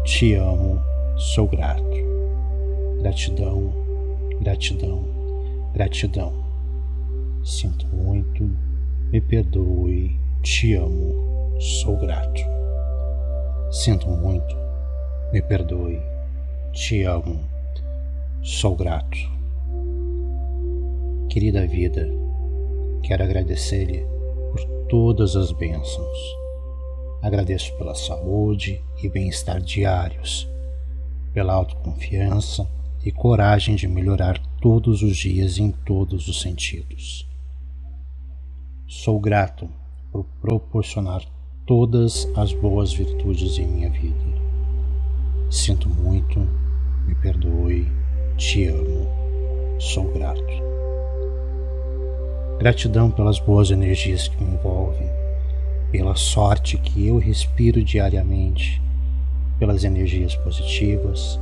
te 0.04 0.32
amo, 0.34 0.80
sou 1.16 1.46
grato. 1.46 1.84
Gratidão, 3.02 3.70
gratidão, 4.40 5.04
gratidão. 5.74 6.32
Sinto 7.44 7.86
muito, 7.88 8.50
me 9.12 9.20
perdoe, 9.20 10.18
te 10.42 10.72
amo, 10.72 11.60
sou 11.60 11.98
grato. 11.98 12.65
Sinto 13.70 14.08
muito, 14.08 14.56
me 15.32 15.42
perdoe, 15.42 16.00
te 16.72 17.02
amo, 17.02 17.40
sou 18.42 18.76
grato. 18.76 19.16
Querida 21.28 21.66
vida, 21.66 22.08
quero 23.02 23.24
agradecer-lhe 23.24 24.06
por 24.52 24.64
todas 24.88 25.36
as 25.36 25.52
bênçãos 25.52 26.46
Agradeço 27.26 27.76
pela 27.76 27.94
saúde 27.96 28.80
e 29.02 29.08
bem-estar 29.08 29.60
diários, 29.60 30.48
pela 31.32 31.54
autoconfiança 31.54 32.70
e 33.04 33.10
coragem 33.10 33.74
de 33.74 33.88
melhorar 33.88 34.38
todos 34.60 35.02
os 35.02 35.16
dias 35.16 35.58
em 35.58 35.72
todos 35.72 36.28
os 36.28 36.40
sentidos. 36.40 37.28
Sou 38.86 39.18
grato 39.18 39.68
por 40.12 40.24
proporcionar 40.40 41.24
todas 41.66 42.30
as 42.36 42.52
boas 42.52 42.92
virtudes 42.92 43.58
em 43.58 43.66
minha 43.66 43.90
vida. 43.90 44.14
Sinto 45.50 45.88
muito, 45.88 46.38
me 47.04 47.14
perdoe, 47.16 47.90
te 48.36 48.68
amo, 48.68 49.08
sou 49.80 50.04
grato. 50.12 50.40
Gratidão 52.60 53.10
pelas 53.10 53.40
boas 53.40 53.72
energias 53.72 54.28
que 54.28 54.42
me 54.42 54.54
envolvem, 54.54 55.08
pela 55.90 56.14
sorte 56.14 56.78
que 56.78 57.08
eu 57.08 57.18
respiro 57.18 57.82
diariamente, 57.82 58.80
pelas 59.58 59.82
energias 59.82 60.36
positivas, 60.36 61.40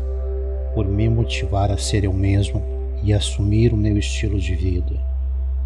por 0.74 0.86
me 0.86 1.06
motivar 1.06 1.70
a 1.70 1.76
ser 1.76 2.04
eu 2.04 2.14
mesmo 2.14 2.62
e 3.02 3.12
assumir 3.12 3.74
o 3.74 3.76
meu 3.76 3.98
estilo 3.98 4.40
de 4.40 4.54
vida, 4.54 4.98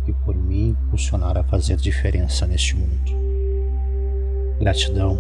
e 0.09 0.13
por 0.13 0.35
me 0.35 0.71
impulsionar 0.71 1.39
a 1.39 1.45
fazer 1.45 1.77
diferença 1.77 2.45
neste 2.45 2.75
mundo. 2.75 3.28
Gratidão 4.59 5.19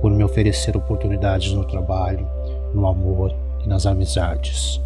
por 0.00 0.12
me 0.12 0.22
oferecer 0.22 0.76
oportunidades 0.76 1.52
no 1.52 1.64
trabalho, 1.64 2.26
no 2.72 2.86
amor 2.86 3.34
e 3.64 3.68
nas 3.68 3.86
amizades. 3.86 4.80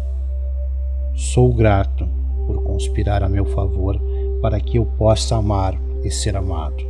Sou 1.15 1.53
grato 1.53 2.07
por 2.47 2.63
conspirar 2.63 3.23
a 3.23 3.29
meu 3.29 3.45
favor 3.45 3.99
para 4.41 4.59
que 4.59 4.77
eu 4.77 4.85
possa 4.97 5.35
amar 5.35 5.77
e 6.03 6.09
ser 6.09 6.35
amado. 6.35 6.83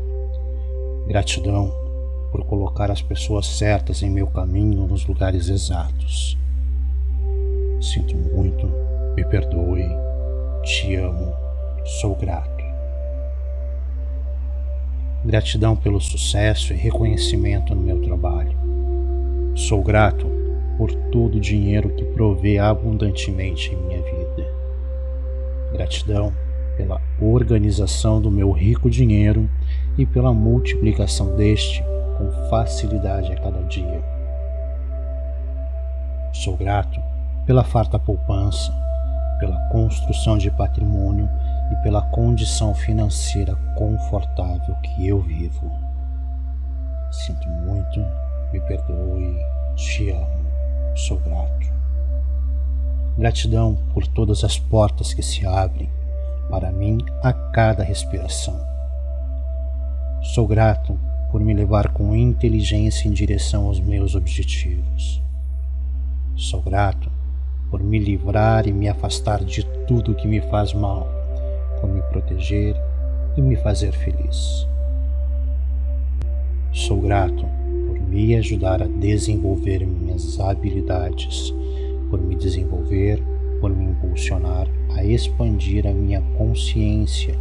Gratidão 1.07 1.71
por 2.31 2.45
colocar 2.45 2.89
as 2.89 3.01
pessoas 3.01 3.45
certas 3.45 4.01
em 4.01 4.09
meu 4.09 4.27
caminho 4.27 4.87
nos 4.87 5.05
lugares 5.05 5.49
exatos. 5.49 6.37
Sinto 7.81 8.15
muito, 8.15 8.71
me 9.15 9.25
perdoe, 9.25 9.85
te 10.63 10.95
amo, 10.95 11.33
sou 11.99 12.15
grato. 12.15 12.60
Gratidão 15.23 15.75
pelo 15.75 16.01
sucesso 16.01 16.73
e 16.73 16.75
reconhecimento 16.75 17.75
no 17.75 17.81
meu 17.81 18.01
trabalho. 18.01 18.57
Sou 19.55 19.83
grato 19.83 20.25
por 20.79 20.91
todo 21.11 21.35
o 21.35 21.39
dinheiro 21.39 21.89
que 21.89 22.03
provê 22.05 22.57
abundantemente 22.57 23.71
em 23.71 23.77
minha 23.77 24.01
vida. 24.01 24.51
Gratidão 25.73 26.33
pela 26.75 26.99
organização 27.21 28.19
do 28.19 28.31
meu 28.31 28.51
rico 28.51 28.89
dinheiro 28.89 29.47
e 29.95 30.07
pela 30.07 30.33
multiplicação 30.33 31.35
deste 31.35 31.83
com 32.17 32.49
facilidade 32.49 33.31
a 33.31 33.35
cada 33.35 33.61
dia. 33.65 34.03
Sou 36.33 36.57
grato 36.57 36.99
pela 37.45 37.63
farta 37.63 37.99
poupança, 37.99 38.73
pela 39.39 39.59
construção 39.69 40.39
de 40.39 40.49
patrimônio 40.49 41.29
e 41.71 41.75
pela 41.83 42.01
condição 42.01 42.75
financeira 42.75 43.55
confortável 43.77 44.75
que 44.83 45.07
eu 45.07 45.21
vivo. 45.21 45.71
Sinto 47.11 47.47
muito, 47.47 47.99
me 48.51 48.59
perdoe, 48.61 49.37
te 49.75 50.11
amo, 50.11 50.45
sou 50.95 51.17
grato. 51.19 51.71
Gratidão 53.17 53.77
por 53.93 54.05
todas 54.07 54.43
as 54.43 54.57
portas 54.57 55.13
que 55.13 55.21
se 55.21 55.45
abrem 55.45 55.89
para 56.49 56.71
mim 56.71 56.97
a 57.23 57.31
cada 57.31 57.83
respiração. 57.83 58.59
Sou 60.21 60.47
grato 60.47 60.99
por 61.31 61.41
me 61.41 61.53
levar 61.53 61.89
com 61.93 62.15
inteligência 62.15 63.07
em 63.07 63.11
direção 63.11 63.67
aos 63.67 63.79
meus 63.79 64.15
objetivos. 64.15 65.21
Sou 66.35 66.61
grato 66.61 67.09
por 67.69 67.81
me 67.81 67.97
livrar 67.97 68.67
e 68.67 68.73
me 68.73 68.89
afastar 68.89 69.43
de 69.43 69.63
tudo 69.87 70.13
que 70.13 70.27
me 70.27 70.41
faz 70.41 70.74
mal, 70.74 71.07
por 71.81 71.89
me 71.89 72.01
proteger 72.03 72.75
e 73.35 73.41
me 73.41 73.55
fazer 73.57 73.91
feliz. 73.91 74.67
Sou 76.72 77.01
grato 77.01 77.46
por 77.87 78.00
me 78.00 78.35
ajudar 78.35 78.81
a 78.81 78.87
desenvolver 78.87 79.85
minhas 79.85 80.39
habilidades, 80.39 81.53
por 82.09 82.22
me 82.22 82.35
desenvolver, 82.35 83.22
por 83.59 83.75
me 83.75 83.85
impulsionar 83.85 84.67
a 84.96 85.03
expandir 85.03 85.87
a 85.87 85.91
minha 85.91 86.22
consciência 86.37 87.35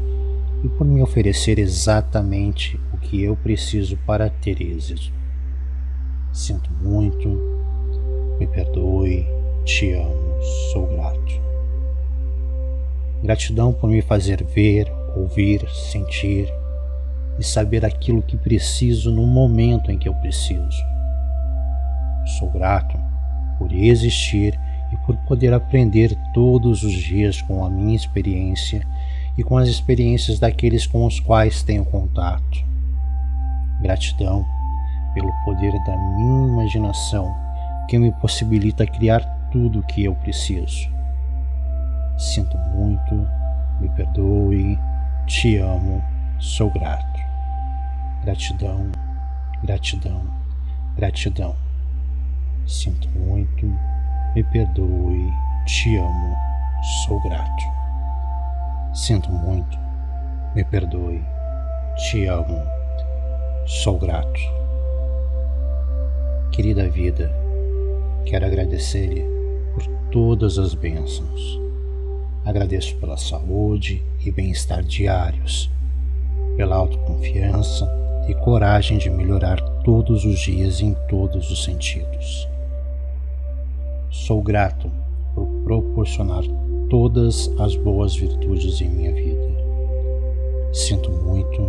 e 0.65 0.69
por 0.69 0.87
me 0.87 1.03
oferecer 1.03 1.59
exatamente 1.59 2.79
o 2.93 2.99
que 2.99 3.23
eu 3.23 3.37
preciso 3.37 3.97
para 4.07 4.29
ter 4.29 4.61
êxito. 4.61 5.13
Sinto 6.33 6.71
muito, 6.83 7.29
me 8.39 8.47
perdoe, 8.47 9.27
te 9.65 9.93
amo, 9.93 10.43
sou 10.73 10.87
grato. 10.87 11.50
Gratidão 13.23 13.73
por 13.73 13.91
me 13.91 14.01
fazer 14.01 14.43
ver, 14.45 14.91
ouvir, 15.15 15.69
sentir 15.71 16.51
e 17.39 17.45
saber 17.45 17.85
aquilo 17.85 18.23
que 18.23 18.37
preciso 18.37 19.11
no 19.11 19.27
momento 19.27 19.91
em 19.91 19.99
que 19.99 20.09
eu 20.09 20.15
preciso. 20.15 20.85
Sou 22.39 22.51
grato 22.51 22.99
por 23.59 23.73
existir 23.73 24.59
e 24.93 24.97
por 25.05 25.17
poder 25.29 25.53
aprender 25.53 26.17
todos 26.33 26.83
os 26.83 26.95
dias 26.95 27.43
com 27.43 27.65
a 27.65 27.71
minha 27.71 27.95
experiência 27.95 28.87
e 29.37 29.45
com 29.45 29.59
as 29.59 29.69
experiências 29.69 30.39
daqueles 30.39 30.87
com 30.87 31.05
os 31.05 31.21
quais 31.21 31.63
tenho 31.63 31.85
contato. 31.85 32.65
Gratidão 33.83 34.45
pelo 35.15 35.33
poder 35.45 35.73
da 35.85 35.97
minha 36.17 36.49
imaginação 36.53 37.35
que 37.89 37.99
me 37.99 38.13
possibilita 38.13 38.87
criar 38.87 39.21
tudo 39.51 39.81
o 39.81 39.83
que 39.83 40.05
eu 40.05 40.15
preciso. 40.15 41.00
Sinto 42.21 42.59
muito, 42.75 43.27
me 43.81 43.89
perdoe, 43.97 44.79
te 45.27 45.57
amo, 45.57 46.05
sou 46.39 46.71
grato. 46.71 47.19
Gratidão, 48.23 48.93
gratidão, 49.63 50.23
gratidão. 50.97 51.57
Sinto 52.67 53.09
muito, 53.09 53.65
me 54.35 54.45
perdoe, 54.45 55.33
te 55.65 55.97
amo, 55.97 56.37
sou 57.07 57.19
grato. 57.23 57.65
Sinto 58.93 59.33
muito, 59.33 59.79
me 60.55 60.63
perdoe, 60.63 61.25
te 61.97 62.27
amo, 62.27 62.63
sou 63.65 63.99
grato. 63.99 64.41
Querida 66.53 66.87
vida, 66.87 67.33
quero 68.27 68.45
agradecer-lhe 68.45 69.25
por 69.73 69.87
todas 70.11 70.59
as 70.59 70.75
bênçãos. 70.75 71.70
Agradeço 72.45 72.97
pela 72.97 73.17
saúde 73.17 74.03
e 74.25 74.31
bem-estar 74.31 74.83
diários, 74.83 75.71
pela 76.57 76.77
autoconfiança 76.77 77.87
e 78.29 78.35
coragem 78.35 78.97
de 78.97 79.11
melhorar 79.11 79.61
todos 79.85 80.25
os 80.25 80.39
dias 80.41 80.81
em 80.81 80.95
todos 81.09 81.51
os 81.51 81.65
sentidos. 81.65 82.49
Sou 84.11 84.43
grato 84.43 84.91
por 85.35 85.47
proporcionar 85.65 86.43
todas 86.89 87.49
as 87.59 87.77
boas 87.77 88.17
virtudes 88.17 88.81
em 88.81 88.89
minha 88.89 89.13
vida. 89.13 89.51
Sinto 90.73 91.11
muito, 91.11 91.61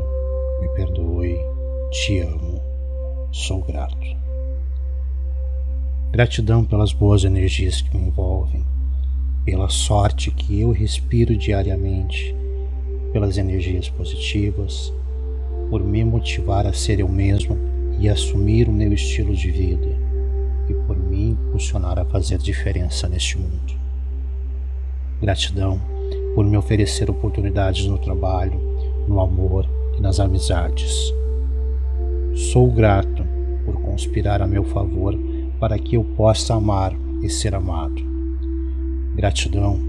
me 0.62 0.70
perdoe, 0.70 1.38
te 1.92 2.20
amo, 2.20 2.62
sou 3.32 3.62
grato. 3.62 3.98
Gratidão 6.12 6.64
pelas 6.64 6.94
boas 6.94 7.24
energias 7.24 7.82
que 7.82 7.96
me 7.96 8.08
envolvem, 8.08 8.66
pela 9.44 9.70
sorte 9.70 10.30
que 10.30 10.62
eu 10.62 10.72
respiro 10.72 11.36
diariamente, 11.36 12.36
pelas 13.12 13.38
energias 13.38 13.90
positivas, 13.90 14.94
por 15.70 15.84
me 15.84 16.04
motivar 16.04 16.68
a 16.68 16.74
ser 16.74 17.00
eu 17.00 17.08
mesmo 17.08 17.58
e 18.00 18.08
assumir 18.08 18.70
o 18.70 18.72
meu 18.72 18.94
estilo 18.94 19.36
de 19.36 19.50
vida, 19.50 19.98
e 20.70 20.74
por 20.86 20.96
me 20.96 21.30
impulsionar 21.30 21.98
a 21.98 22.06
fazer 22.06 22.38
diferença 22.38 23.10
neste 23.10 23.38
mundo. 23.38 23.74
Gratidão 25.20 25.82
por 26.36 26.46
me 26.46 26.56
oferecer 26.56 27.10
oportunidades 27.10 27.86
no 27.86 27.98
trabalho, 27.98 28.60
no 29.08 29.20
amor 29.20 29.68
e 29.98 30.02
nas 30.02 30.20
amizades. 30.20 30.94
Sou 32.52 32.72
grato 32.72 33.26
por 33.66 33.82
conspirar 33.82 34.42
a 34.42 34.48
meu 34.48 34.64
favor 34.64 35.18
para 35.60 35.78
que 35.78 35.96
eu 35.96 36.04
possa 36.04 36.54
amar 36.54 36.94
e 37.22 37.30
ser 37.30 37.54
amado. 37.54 38.11
Gratidão 39.22 39.80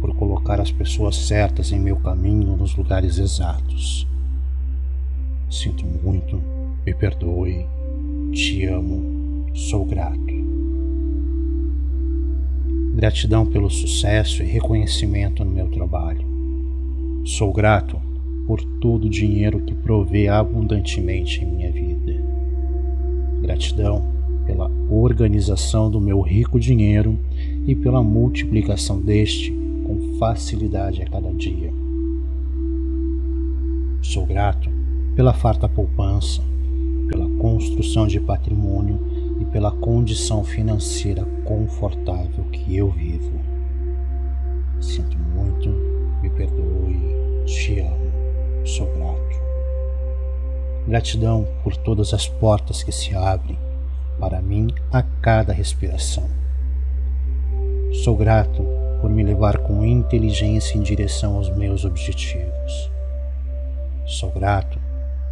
por 0.00 0.12
colocar 0.16 0.60
as 0.60 0.72
pessoas 0.72 1.14
certas 1.14 1.70
em 1.70 1.78
meu 1.78 1.94
caminho 1.94 2.56
nos 2.56 2.74
lugares 2.74 3.16
exatos. 3.16 4.08
Sinto 5.48 5.86
muito, 5.86 6.42
me 6.84 6.92
perdoe, 6.92 7.64
te 8.32 8.64
amo, 8.66 9.46
sou 9.54 9.84
grato. 9.84 10.34
Gratidão 12.96 13.46
pelo 13.46 13.70
sucesso 13.70 14.42
e 14.42 14.46
reconhecimento 14.46 15.44
no 15.44 15.52
meu 15.52 15.68
trabalho. 15.68 16.26
Sou 17.24 17.52
grato 17.52 18.02
por 18.48 18.60
todo 18.80 19.04
o 19.04 19.10
dinheiro 19.10 19.60
que 19.60 19.74
provê 19.74 20.26
abundantemente 20.26 21.40
em 21.40 21.46
minha 21.46 21.70
vida. 21.70 22.20
Gratidão 23.42 24.04
pela 24.44 24.68
organização 24.90 25.88
do 25.88 26.00
meu 26.00 26.20
rico 26.20 26.58
dinheiro 26.58 27.16
e 27.66 27.74
pela 27.74 28.02
multiplicação 28.02 29.00
deste 29.00 29.52
com 29.84 30.18
facilidade 30.18 31.02
a 31.02 31.06
cada 31.06 31.32
dia. 31.32 31.72
Sou 34.00 34.26
grato 34.26 34.70
pela 35.14 35.32
farta 35.32 35.68
poupança, 35.68 36.42
pela 37.08 37.28
construção 37.38 38.06
de 38.06 38.18
patrimônio 38.18 38.98
e 39.40 39.44
pela 39.44 39.70
condição 39.70 40.42
financeira 40.42 41.24
confortável 41.44 42.44
que 42.50 42.76
eu 42.76 42.90
vivo. 42.90 43.38
Sinto 44.80 45.16
muito, 45.18 45.68
me 46.22 46.30
perdoe, 46.30 46.98
te 47.46 47.78
amo, 47.80 48.66
sou 48.66 48.86
grato. 48.94 49.42
Gratidão 50.86 51.46
por 51.62 51.76
todas 51.76 52.12
as 52.12 52.26
portas 52.26 52.82
que 52.82 52.90
se 52.90 53.14
abrem 53.14 53.58
para 54.18 54.42
mim 54.42 54.68
a 54.90 55.02
cada 55.02 55.52
respiração. 55.52 56.41
Sou 58.02 58.16
grato 58.16 58.66
por 59.00 59.08
me 59.08 59.22
levar 59.22 59.58
com 59.58 59.86
inteligência 59.86 60.76
em 60.76 60.80
direção 60.80 61.36
aos 61.36 61.48
meus 61.50 61.84
objetivos. 61.84 62.90
Sou 64.04 64.28
grato 64.32 64.76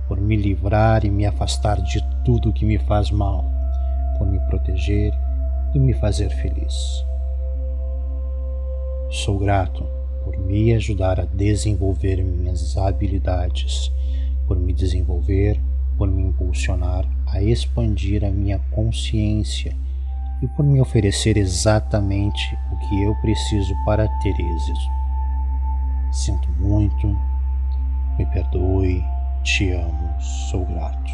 por 0.06 0.20
me 0.20 0.36
livrar 0.36 1.04
e 1.04 1.10
me 1.10 1.26
afastar 1.26 1.82
de 1.82 2.00
tudo 2.24 2.52
que 2.52 2.64
me 2.64 2.78
faz 2.78 3.10
mal, 3.10 3.44
por 4.16 4.28
me 4.28 4.38
proteger 4.46 5.12
e 5.74 5.80
me 5.80 5.92
fazer 5.94 6.30
feliz. 6.30 7.04
Sou 9.10 9.36
grato 9.36 9.84
por 10.22 10.38
me 10.38 10.72
ajudar 10.72 11.18
a 11.18 11.24
desenvolver 11.24 12.22
minhas 12.22 12.76
habilidades, 12.76 13.90
por 14.46 14.56
me 14.56 14.72
desenvolver, 14.72 15.60
por 15.98 16.06
me 16.06 16.22
impulsionar 16.22 17.04
a 17.26 17.42
expandir 17.42 18.24
a 18.24 18.30
minha 18.30 18.60
consciência 18.70 19.76
e 20.42 20.48
por 20.48 20.64
me 20.64 20.80
oferecer 20.80 21.36
exatamente 21.36 22.58
o 22.72 22.76
que 22.76 23.02
eu 23.02 23.14
preciso 23.16 23.74
para 23.84 24.08
ter 24.22 24.30
êxito. 24.30 24.90
Sinto 26.10 26.48
muito, 26.58 27.06
me 28.18 28.26
perdoe, 28.26 29.04
te 29.42 29.70
amo, 29.70 30.20
sou 30.20 30.64
grato. 30.64 31.12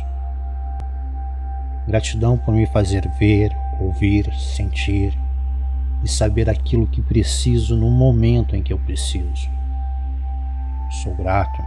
Gratidão 1.87 2.39
por 2.39 2.55
me 2.55 2.67
fazer 2.67 3.09
ver, 3.19 3.57
ouvir, 3.81 4.33
sentir 4.35 5.17
e 6.03 6.09
saber 6.09 6.49
aquilo 6.49 6.87
que 6.87 7.03
preciso 7.03 7.77
no 7.77 7.91
momento 7.91 8.55
em 8.55 8.63
que 8.63 8.73
eu 8.73 8.79
preciso. 8.79 9.51
Sou 11.03 11.15
grato 11.15 11.63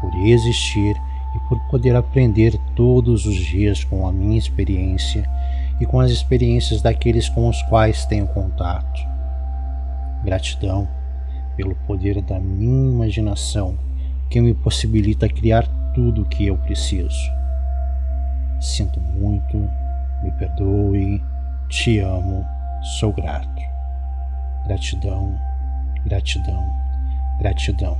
por 0.00 0.14
existir 0.26 0.96
e 1.34 1.48
por 1.48 1.60
poder 1.70 1.96
aprender 1.96 2.58
todos 2.74 3.26
os 3.26 3.36
dias 3.36 3.84
com 3.84 4.06
a 4.06 4.12
minha 4.12 4.38
experiência 4.38 5.28
e 5.80 5.86
com 5.86 6.00
as 6.00 6.10
experiências 6.10 6.82
daqueles 6.82 7.28
com 7.28 7.48
os 7.48 7.60
quais 7.64 8.04
tenho 8.06 8.26
contato. 8.28 9.00
Gratidão 10.24 10.88
pelo 11.56 11.74
poder 11.86 12.20
da 12.22 12.38
minha 12.38 12.92
imaginação 12.92 13.78
que 14.30 14.40
me 14.40 14.54
possibilita 14.54 15.28
criar 15.28 15.66
tudo 15.94 16.22
o 16.22 16.24
que 16.24 16.46
eu 16.46 16.56
preciso. 16.58 17.30
Sinto 18.60 19.00
muito, 19.00 19.56
me 20.22 20.32
perdoe, 20.32 21.22
te 21.68 21.98
amo, 21.98 22.44
sou 22.98 23.12
grato. 23.12 23.62
Gratidão, 24.66 25.38
gratidão, 26.04 26.64
gratidão. 27.38 27.98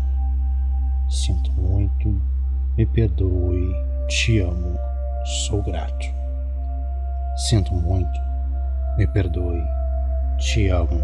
Sinto 1.08 1.52
muito, 1.52 2.20
me 2.76 2.86
perdoe, 2.86 3.74
te 4.08 4.38
amo, 4.38 4.78
sou 5.46 5.62
grato. 5.62 6.23
Sinto 7.36 7.74
muito, 7.74 8.20
me 8.96 9.08
perdoe, 9.08 9.60
te 10.38 10.68
amo, 10.68 11.02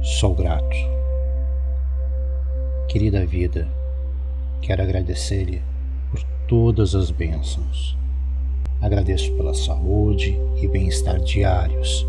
sou 0.00 0.34
grato. 0.34 0.74
Querida 2.88 3.26
vida, 3.26 3.68
quero 4.62 4.82
agradecer-lhe 4.82 5.62
por 6.10 6.22
todas 6.48 6.94
as 6.94 7.10
bênçãos. 7.10 7.94
Agradeço 8.80 9.30
pela 9.34 9.52
saúde 9.52 10.34
e 10.62 10.66
bem-estar 10.66 11.20
diários, 11.20 12.06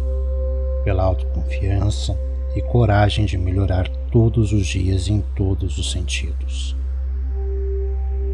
pela 0.86 1.04
autoconfiança 1.04 2.18
e 2.56 2.62
coragem 2.62 3.26
de 3.26 3.38
melhorar 3.38 3.90
todos 4.14 4.54
os 4.54 4.66
dias 4.66 5.10
em 5.10 5.20
todos 5.36 5.78
os 5.78 5.92
sentidos. 5.92 6.74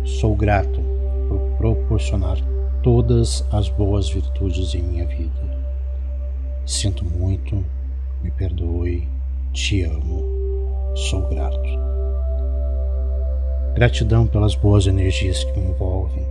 Sou 0.03 0.35
grato 0.35 0.79
por 1.27 1.39
proporcionar 1.57 2.37
todas 2.85 3.43
as 3.51 3.67
boas 3.67 4.07
virtudes 4.07 4.75
em 4.75 4.83
minha 4.83 5.07
vida. 5.07 5.57
Sinto 6.67 7.03
muito, 7.03 7.65
me 8.21 8.29
perdoe, 8.29 9.09
te 9.51 9.81
amo, 9.81 10.23
sou 10.93 11.27
grato. 11.27 11.67
Gratidão 13.73 14.27
pelas 14.27 14.53
boas 14.53 14.85
energias 14.85 15.43
que 15.43 15.59
me 15.59 15.69
envolvem, 15.69 16.27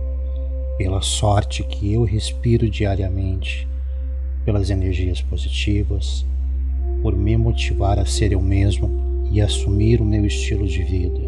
pela 0.77 1.01
sorte 1.01 1.61
que 1.61 1.91
eu 1.91 2.05
respiro 2.05 2.69
diariamente, 2.69 3.67
pelas 4.45 4.69
energias 4.69 5.21
positivas, 5.21 6.25
por 7.01 7.17
me 7.17 7.35
motivar 7.35 7.99
a 7.99 8.05
ser 8.05 8.31
eu 8.31 8.39
mesmo 8.39 9.27
e 9.29 9.41
assumir 9.41 9.99
o 9.99 10.05
meu 10.05 10.25
estilo 10.25 10.65
de 10.65 10.81
vida 10.83 11.19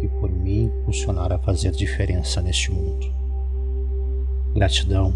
e 0.00 0.08
por 0.18 0.30
me 0.30 0.62
impulsionar 0.62 1.30
a 1.30 1.38
fazer 1.38 1.72
diferença 1.72 2.40
neste 2.40 2.72
mundo. 2.72 3.15
Gratidão 4.56 5.14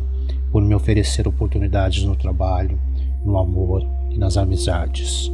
por 0.52 0.62
me 0.62 0.74
oferecer 0.74 1.26
oportunidades 1.26 2.04
no 2.04 2.14
trabalho, 2.14 2.78
no 3.24 3.38
amor 3.38 3.82
e 4.10 4.18
nas 4.18 4.36
amizades. 4.36 5.32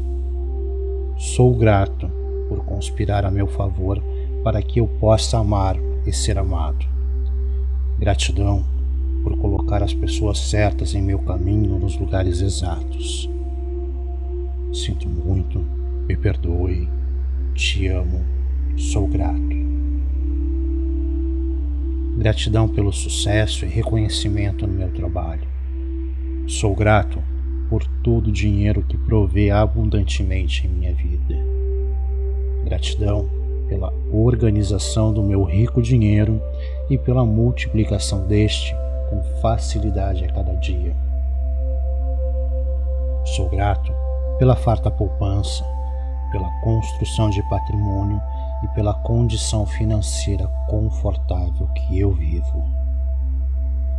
Sou 1.16 1.52
grato 1.56 2.08
por 2.48 2.64
conspirar 2.64 3.24
a 3.24 3.32
meu 3.32 3.48
favor 3.48 4.00
para 4.44 4.62
que 4.62 4.78
eu 4.78 4.86
possa 4.86 5.38
amar 5.38 5.76
e 6.06 6.12
ser 6.12 6.38
amado. 6.38 6.86
Gratidão 7.98 8.64
por 9.24 9.36
colocar 9.38 9.82
as 9.82 9.92
pessoas 9.92 10.38
certas 10.38 10.94
em 10.94 11.02
meu 11.02 11.18
caminho 11.18 11.76
nos 11.76 11.98
lugares 11.98 12.40
exatos. 12.40 13.28
Sinto 14.72 15.08
muito, 15.08 15.58
me 16.06 16.16
perdoe, 16.16 16.88
te 17.54 17.88
amo, 17.88 18.24
sou 18.76 19.08
grato. 19.08 19.55
Gratidão 22.16 22.66
pelo 22.66 22.90
sucesso 22.94 23.66
e 23.66 23.68
reconhecimento 23.68 24.66
no 24.66 24.72
meu 24.72 24.90
trabalho. 24.90 25.46
Sou 26.48 26.74
grato 26.74 27.22
por 27.68 27.86
todo 28.02 28.28
o 28.28 28.32
dinheiro 28.32 28.82
que 28.82 28.96
provê 28.96 29.50
abundantemente 29.50 30.66
em 30.66 30.70
minha 30.70 30.94
vida. 30.94 31.36
Gratidão 32.64 33.28
pela 33.68 33.92
organização 34.10 35.12
do 35.12 35.22
meu 35.22 35.44
rico 35.44 35.82
dinheiro 35.82 36.40
e 36.88 36.96
pela 36.96 37.22
multiplicação 37.22 38.26
deste 38.26 38.74
com 39.10 39.22
facilidade 39.42 40.24
a 40.24 40.32
cada 40.32 40.54
dia. 40.54 40.96
Sou 43.36 43.50
grato 43.50 43.92
pela 44.38 44.56
farta 44.56 44.90
poupança, 44.90 45.62
pela 46.32 46.48
construção 46.62 47.28
de 47.28 47.46
patrimônio 47.50 48.18
e 48.62 48.68
pela 48.68 48.94
condição 48.94 49.66
financeira 49.66 50.46
confortável 50.68 51.66
que 51.68 51.98
eu 51.98 52.12
vivo. 52.12 52.64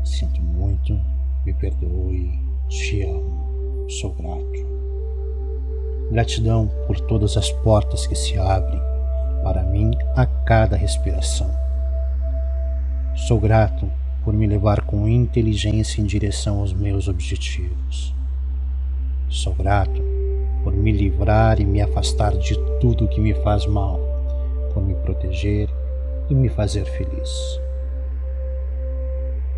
Sinto 0.03 0.41
muito, 0.41 0.99
me 1.45 1.53
perdoe, 1.53 2.39
te 2.67 3.03
amo, 3.03 3.89
sou 3.89 4.13
grato. 4.13 4.77
Gratidão 6.11 6.71
por 6.87 6.99
todas 7.01 7.35
as 7.35 7.51
portas 7.51 8.07
que 8.07 8.15
se 8.15 8.37
abrem 8.37 8.81
para 9.43 9.63
mim 9.63 9.91
a 10.15 10.25
cada 10.25 10.75
respiração. 10.75 11.49
Sou 13.15 13.39
grato 13.39 13.89
por 14.23 14.33
me 14.33 14.45
levar 14.45 14.81
com 14.81 15.07
inteligência 15.07 16.01
em 16.01 16.05
direção 16.05 16.59
aos 16.59 16.73
meus 16.73 17.07
objetivos. 17.07 18.13
Sou 19.29 19.53
grato 19.53 20.01
por 20.63 20.73
me 20.73 20.91
livrar 20.91 21.59
e 21.59 21.65
me 21.65 21.81
afastar 21.81 22.37
de 22.37 22.55
tudo 22.79 23.07
que 23.07 23.19
me 23.19 23.33
faz 23.35 23.65
mal, 23.65 23.99
por 24.77 24.83
me 24.83 24.93
proteger 24.93 25.67
e 26.29 26.35
me 26.35 26.49
fazer 26.49 26.85
feliz. 26.85 27.59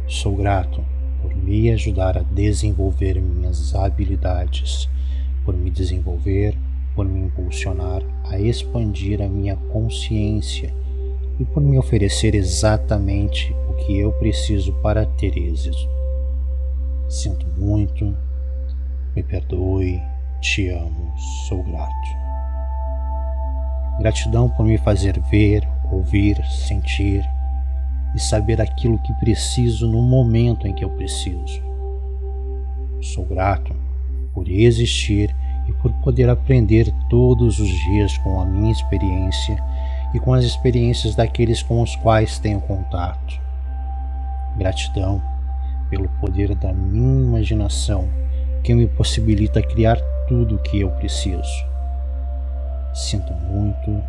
Sou 0.08 0.34
grato 0.34 0.82
por 1.22 1.36
me 1.36 1.70
ajudar 1.72 2.18
a 2.18 2.22
desenvolver 2.22 3.22
minhas 3.22 3.76
habilidades, 3.76 4.88
por 5.44 5.54
me 5.54 5.70
desenvolver, 5.70 6.58
por 6.96 7.06
me 7.06 7.20
impulsionar 7.20 8.02
a 8.30 8.40
expandir 8.40 9.22
a 9.22 9.28
minha 9.28 9.58
consciência 9.74 10.74
e 11.38 11.44
por 11.44 11.62
me 11.62 11.78
oferecer 11.78 12.34
exatamente 12.34 13.54
o 13.70 13.74
que 13.74 14.00
eu 14.00 14.14
preciso 14.14 14.72
para 14.76 15.06
ter 15.06 15.38
êxito. 15.38 15.90
Sinto 17.10 17.46
muito, 17.58 18.16
me 19.14 19.22
perdoe, 19.22 20.02
te 20.40 20.70
amo, 20.70 21.14
sou 21.50 21.62
grato. 21.64 22.19
Gratidão 24.00 24.50
por 24.50 24.66
me 24.66 24.78
fazer 24.78 25.20
ver, 25.30 25.68
ouvir, 25.92 26.42
sentir 26.46 27.22
e 28.16 28.20
saber 28.20 28.62
aquilo 28.62 28.98
que 29.00 29.14
preciso 29.16 29.88
no 29.88 30.02
momento 30.02 30.66
em 30.66 30.74
que 30.74 30.86
eu 30.86 30.90
preciso. 30.92 31.62
Sou 33.02 33.26
grato 33.26 33.76
por 34.34 34.48
existir 34.48 35.36
e 35.68 35.74
por 35.74 35.92
poder 36.02 36.30
aprender 36.30 36.90
todos 37.10 37.60
os 37.60 37.70
dias 37.70 38.18
com 38.20 38.40
a 38.40 38.46
minha 38.46 38.72
experiência 38.72 39.62
e 40.14 40.20
com 40.20 40.34
as 40.34 40.46
experiências 40.46 41.14
daqueles 41.14 41.62
com 41.62 41.82
os 41.82 41.96
quais 41.98 42.40
tenho 42.40 42.62
contato. 42.62 43.40
Gratidão 44.58 45.22
pelo 45.90 46.08
poder 46.22 46.56
da 46.56 46.72
minha 46.72 47.22
imaginação 47.22 48.08
que 48.64 48.74
me 48.74 48.88
possibilita 48.88 49.62
criar 49.62 50.00
tudo 50.28 50.56
o 50.56 50.60
que 50.60 50.80
eu 50.80 50.90
preciso. 50.92 51.70
Sinto 52.94 53.34
muito, 53.34 54.04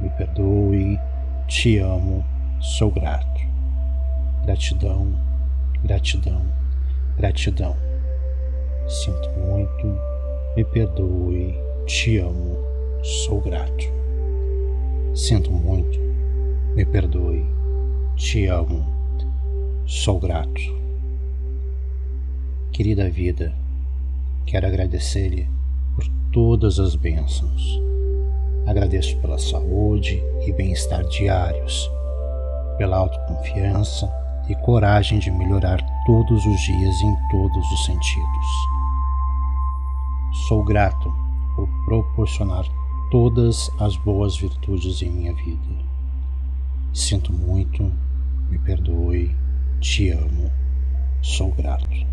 me 0.00 0.10
perdoe, 0.10 0.98
te 1.46 1.78
amo, 1.78 2.24
sou 2.60 2.90
grato. 2.90 3.40
Gratidão, 4.44 5.12
gratidão, 5.82 6.42
gratidão. 7.16 7.76
Sinto 8.88 9.30
muito, 9.38 9.98
me 10.56 10.64
perdoe, 10.64 11.54
te 11.86 12.18
amo, 12.18 12.58
sou 13.02 13.40
grato. 13.40 13.84
Sinto 15.14 15.50
muito, 15.50 15.98
me 16.74 16.84
perdoe, 16.84 17.46
te 18.16 18.46
amo, 18.46 18.84
sou 19.86 20.18
grato. 20.18 20.60
Querida 22.72 23.08
vida, 23.08 23.54
quero 24.44 24.66
agradecer-lhe 24.66 25.48
por 25.94 26.04
todas 26.32 26.80
as 26.80 26.96
bênçãos. 26.96 27.93
Agradeço 28.66 29.16
pela 29.18 29.38
saúde 29.38 30.22
e 30.46 30.52
bem-estar 30.52 31.04
diários, 31.04 31.90
pela 32.78 32.96
autoconfiança 32.96 34.10
e 34.48 34.54
coragem 34.56 35.18
de 35.18 35.30
melhorar 35.30 35.84
todos 36.06 36.46
os 36.46 36.60
dias 36.60 37.00
em 37.02 37.16
todos 37.30 37.72
os 37.72 37.84
sentidos. 37.84 38.46
Sou 40.48 40.64
grato 40.64 41.12
por 41.54 41.68
proporcionar 41.84 42.64
todas 43.10 43.70
as 43.78 43.96
boas 43.98 44.36
virtudes 44.36 45.02
em 45.02 45.10
minha 45.10 45.34
vida. 45.34 45.84
Sinto 46.92 47.32
muito, 47.32 47.92
me 48.48 48.58
perdoe, 48.58 49.34
te 49.78 50.10
amo, 50.10 50.50
sou 51.20 51.52
grato. 51.52 52.06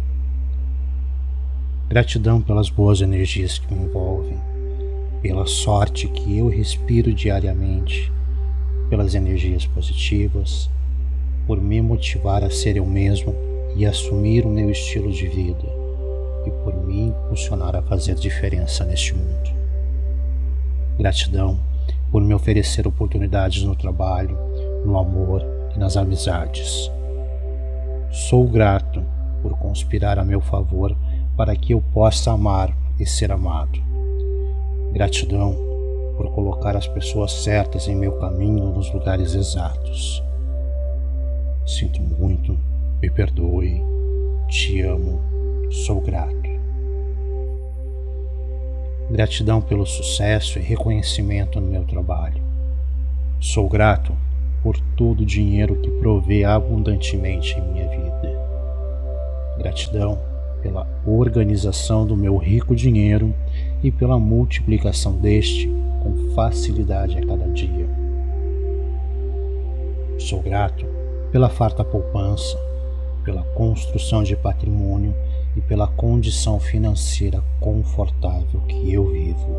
Gratidão 1.87 2.41
pelas 2.41 2.69
boas 2.69 2.99
energias 2.99 3.57
que 3.57 3.73
me 3.73 3.85
envolvem, 3.85 4.37
pela 5.21 5.45
sorte 5.45 6.07
que 6.07 6.37
eu 6.37 6.49
respiro 6.49 7.13
diariamente, 7.13 8.11
pelas 8.89 9.13
energias 9.13 9.65
positivas, 9.67 10.69
por 11.45 11.61
me 11.61 11.79
motivar 11.81 12.43
a 12.43 12.49
ser 12.49 12.77
eu 12.77 12.85
mesmo 12.85 13.35
e 13.75 13.85
assumir 13.85 14.45
o 14.45 14.49
meu 14.49 14.71
estilo 14.71 15.11
de 15.11 15.27
vida, 15.27 15.67
e 16.45 16.51
por 16.63 16.75
me 16.75 17.07
impulsionar 17.07 17.75
a 17.75 17.81
fazer 17.83 18.15
diferença 18.15 18.83
neste 18.83 19.13
mundo. 19.13 19.51
Gratidão 20.97 21.59
por 22.11 22.21
me 22.21 22.33
oferecer 22.33 22.87
oportunidades 22.87 23.63
no 23.63 23.75
trabalho, 23.75 24.37
no 24.85 24.97
amor 24.97 25.45
e 25.75 25.79
nas 25.79 25.95
amizades. 25.95 26.91
Sou 28.11 28.47
grato 28.47 29.03
por 29.41 29.57
conspirar 29.57 30.19
a 30.19 30.23
meu 30.23 30.41
favor 30.41 30.95
para 31.37 31.55
que 31.55 31.73
eu 31.73 31.81
possa 31.93 32.31
amar 32.31 32.75
e 32.99 33.05
ser 33.05 33.31
amado. 33.31 33.90
Gratidão 34.91 35.55
por 36.17 36.29
colocar 36.31 36.75
as 36.75 36.85
pessoas 36.85 37.31
certas 37.31 37.87
em 37.87 37.95
meu 37.95 38.11
caminho 38.19 38.71
nos 38.71 38.93
lugares 38.93 39.33
exatos. 39.33 40.21
Sinto 41.65 42.01
muito, 42.01 42.57
me 43.01 43.09
perdoe, 43.09 43.81
te 44.49 44.81
amo, 44.81 45.21
sou 45.71 46.01
grato. 46.01 46.51
Gratidão 49.09 49.61
pelo 49.61 49.85
sucesso 49.85 50.59
e 50.59 50.61
reconhecimento 50.61 51.61
no 51.61 51.67
meu 51.67 51.85
trabalho. 51.85 52.41
Sou 53.39 53.69
grato 53.69 54.13
por 54.61 54.77
todo 54.97 55.21
o 55.21 55.25
dinheiro 55.25 55.77
que 55.77 55.89
provê 55.89 56.43
abundantemente 56.43 57.57
em 57.57 57.61
minha 57.61 57.87
vida. 57.87 58.39
Gratidão 59.57 60.19
pela 60.61 60.85
organização 61.05 62.05
do 62.05 62.15
meu 62.15 62.37
rico 62.37 62.75
dinheiro 62.75 63.33
e 63.83 63.91
pela 63.91 64.19
multiplicação 64.19 65.13
deste 65.13 65.67
com 66.01 66.33
facilidade 66.33 67.17
a 67.17 67.25
cada 67.25 67.47
dia. 67.49 67.87
Sou 70.19 70.41
grato 70.41 70.85
pela 71.31 71.49
farta 71.49 71.83
poupança, 71.83 72.57
pela 73.23 73.43
construção 73.53 74.23
de 74.23 74.35
patrimônio 74.35 75.15
e 75.55 75.61
pela 75.61 75.87
condição 75.87 76.59
financeira 76.59 77.41
confortável 77.59 78.61
que 78.61 78.93
eu 78.93 79.11
vivo. 79.11 79.55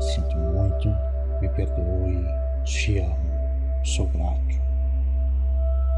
Sinto 0.00 0.36
muito, 0.36 0.88
me 1.40 1.48
perdoe, 1.50 2.24
te 2.64 2.98
amo, 2.98 3.16
sou 3.84 4.06
grato. 4.08 4.64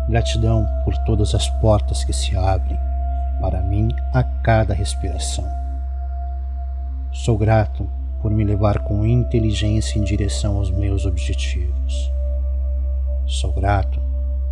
Gratidão 0.09 0.67
por 0.85 0.97
todas 0.99 1.35
as 1.35 1.49
portas 1.61 2.05
que 2.05 2.13
se 2.13 2.37
abrem 2.37 2.79
para 3.41 3.61
mim 3.63 3.89
a 4.15 4.23
cada 4.23 4.73
respiração. 4.73 5.66
Sou 7.25 7.39
grato 7.39 7.89
por 8.21 8.31
me 8.31 8.45
levar 8.45 8.81
com 8.81 9.05
inteligência 9.05 9.99
em 9.99 10.05
direção 10.05 10.59
aos 10.59 10.71
meus 10.71 11.07
objetivos. 11.07 12.13
Sou 13.27 13.53
grato 13.55 13.99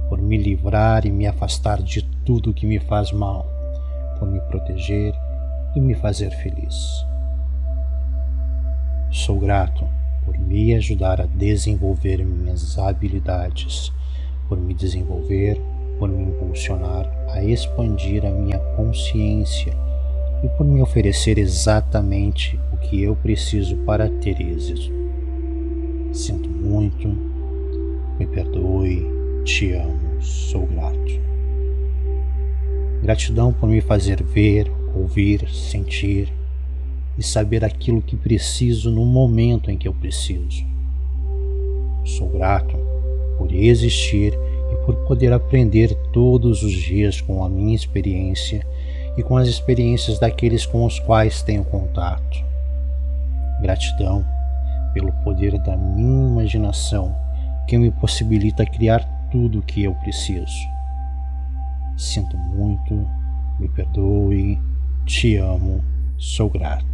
por 0.08 0.20
me 0.20 0.38
livrar 0.38 1.04
e 1.04 1.10
me 1.10 1.26
afastar 1.26 1.82
de 1.82 2.02
tudo 2.24 2.54
que 2.54 2.66
me 2.66 2.80
faz 2.80 3.12
mal, 3.12 3.46
por 4.18 4.26
me 4.26 4.40
proteger 4.40 5.14
e 5.76 5.80
me 5.80 5.94
fazer 5.94 6.30
feliz. 6.30 7.04
Sou 9.10 9.38
grato 9.38 9.86
por 10.24 10.36
me 10.38 10.74
ajudar 10.74 11.20
a 11.20 11.26
desenvolver 11.26 12.24
minhas 12.24 12.78
habilidades, 12.78 13.92
por 14.48 14.58
me 14.58 14.72
desenvolver, 14.72 15.60
por 15.98 16.08
me 16.08 16.24
impulsionar 16.24 17.06
a 17.28 17.44
expandir 17.44 18.24
a 18.24 18.30
minha 18.30 18.58
consciência 18.74 19.76
e 20.44 20.48
por 20.50 20.66
me 20.66 20.82
oferecer 20.82 21.38
exatamente 21.38 22.60
o 22.70 22.76
que 22.76 23.02
eu 23.02 23.16
preciso 23.16 23.76
para 23.78 24.10
ter 24.10 24.38
êxito. 24.42 24.92
Sinto 26.12 26.50
muito, 26.50 27.08
me 28.18 28.26
perdoe, 28.26 29.06
te 29.42 29.72
amo, 29.72 30.20
sou 30.20 30.66
grato. 30.66 31.24
Gratidão 33.02 33.54
por 33.54 33.70
me 33.70 33.80
fazer 33.80 34.22
ver, 34.22 34.70
ouvir, 34.94 35.48
sentir 35.48 36.30
e 37.16 37.22
saber 37.22 37.64
aquilo 37.64 38.02
que 38.02 38.14
preciso 38.14 38.90
no 38.90 39.06
momento 39.06 39.70
em 39.70 39.78
que 39.78 39.88
eu 39.88 39.94
preciso. 39.94 40.62
Sou 42.04 42.28
grato 42.28 42.76
por 43.38 43.50
existir 43.50 44.34
e 44.34 44.84
por 44.84 44.94
poder 45.06 45.32
aprender 45.32 45.94
todos 46.12 46.62
os 46.62 46.72
dias 46.72 47.18
com 47.22 47.42
a 47.42 47.48
minha 47.48 47.74
experiência 47.74 48.66
e 49.16 49.22
com 49.22 49.36
as 49.36 49.48
experiências 49.48 50.18
daqueles 50.18 50.66
com 50.66 50.84
os 50.84 50.98
quais 50.98 51.42
tenho 51.42 51.64
contato. 51.64 52.44
Gratidão 53.60 54.24
pelo 54.92 55.12
poder 55.24 55.58
da 55.58 55.76
minha 55.76 56.28
imaginação 56.28 57.14
que 57.66 57.78
me 57.78 57.90
possibilita 57.90 58.64
criar 58.64 59.04
tudo 59.30 59.58
o 59.58 59.62
que 59.62 59.82
eu 59.82 59.94
preciso. 59.96 60.74
Sinto 61.96 62.36
muito, 62.36 63.08
me 63.58 63.68
perdoe, 63.68 64.60
te 65.04 65.36
amo, 65.36 65.82
sou 66.18 66.50
grato. 66.50 66.84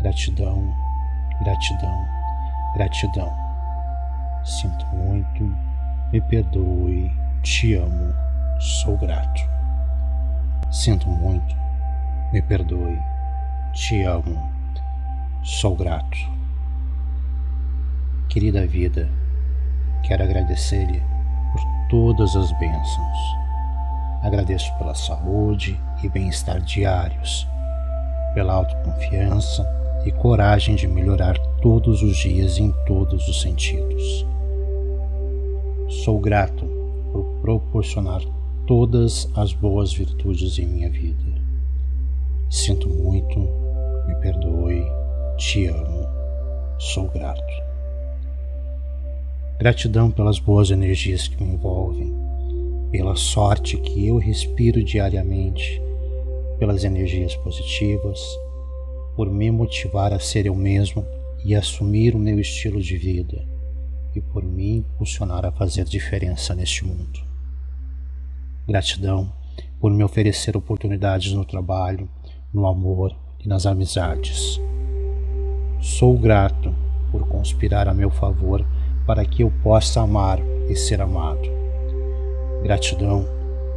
Gratidão, 0.00 0.74
gratidão, 1.42 2.06
gratidão. 2.74 3.32
Sinto 4.44 4.86
muito, 4.94 5.56
me 6.12 6.20
perdoe, 6.22 7.10
te 7.42 7.74
amo, 7.74 8.12
sou 8.58 8.96
grato. 8.98 9.61
Sinto 10.72 11.06
muito, 11.06 11.54
me 12.32 12.40
perdoe, 12.40 12.98
te 13.74 14.04
amo, 14.04 14.50
sou 15.42 15.76
grato. 15.76 16.16
Querida 18.30 18.66
vida, 18.66 19.06
quero 20.02 20.22
agradecer-lhe 20.22 21.02
todas 21.90 22.34
as 22.34 22.50
bênçãos. 22.58 23.18
Agradeço 24.22 24.72
pela 24.78 24.94
saúde 24.94 25.78
e 26.02 26.08
bem-estar 26.08 26.58
diários, 26.62 27.46
pela 28.32 28.54
autoconfiança 28.54 29.68
e 30.06 30.10
coragem 30.10 30.74
de 30.74 30.88
melhorar 30.88 31.36
todos 31.60 32.02
os 32.02 32.16
dias 32.16 32.56
em 32.56 32.72
todos 32.86 33.28
os 33.28 33.42
sentidos. 33.42 34.26
Sou 36.02 36.18
grato 36.18 36.64
por 37.12 37.42
proporcionar 37.42 38.22
todas 38.66 39.28
as 39.34 39.52
boas 39.52 39.92
virtudes 39.92 40.58
em 40.58 40.66
minha 40.66 40.90
vida. 40.90 41.42
Sinto 42.48 42.88
muito, 42.88 43.38
me 44.06 44.14
perdoe, 44.16 44.84
te 45.36 45.66
amo, 45.66 46.06
sou 46.78 47.08
grato. 47.08 47.42
Gratidão 49.58 50.10
pelas 50.10 50.38
boas 50.38 50.70
energias 50.70 51.28
que 51.28 51.42
me 51.42 51.54
envolvem, 51.54 52.14
pela 52.90 53.16
sorte 53.16 53.76
que 53.78 54.06
eu 54.06 54.18
respiro 54.18 54.82
diariamente, 54.82 55.80
pelas 56.58 56.84
energias 56.84 57.34
positivas, 57.36 58.20
por 59.16 59.30
me 59.30 59.50
motivar 59.50 60.12
a 60.12 60.18
ser 60.18 60.46
eu 60.46 60.54
mesmo 60.54 61.04
e 61.44 61.54
assumir 61.54 62.14
o 62.14 62.18
meu 62.18 62.38
estilo 62.38 62.80
de 62.80 62.96
vida 62.96 63.44
e 64.14 64.20
por 64.20 64.44
me 64.44 64.76
impulsionar 64.76 65.44
a 65.44 65.52
fazer 65.52 65.84
diferença 65.84 66.54
neste 66.54 66.84
mundo. 66.84 67.31
Gratidão 68.66 69.32
por 69.80 69.92
me 69.92 70.04
oferecer 70.04 70.56
oportunidades 70.56 71.32
no 71.32 71.44
trabalho, 71.44 72.08
no 72.54 72.66
amor 72.66 73.14
e 73.40 73.48
nas 73.48 73.66
amizades. 73.66 74.60
Sou 75.80 76.16
grato 76.16 76.72
por 77.10 77.26
conspirar 77.26 77.88
a 77.88 77.94
meu 77.94 78.08
favor 78.08 78.64
para 79.04 79.24
que 79.24 79.42
eu 79.42 79.52
possa 79.62 80.00
amar 80.00 80.38
e 80.68 80.76
ser 80.76 81.00
amado. 81.00 81.42
Gratidão 82.62 83.26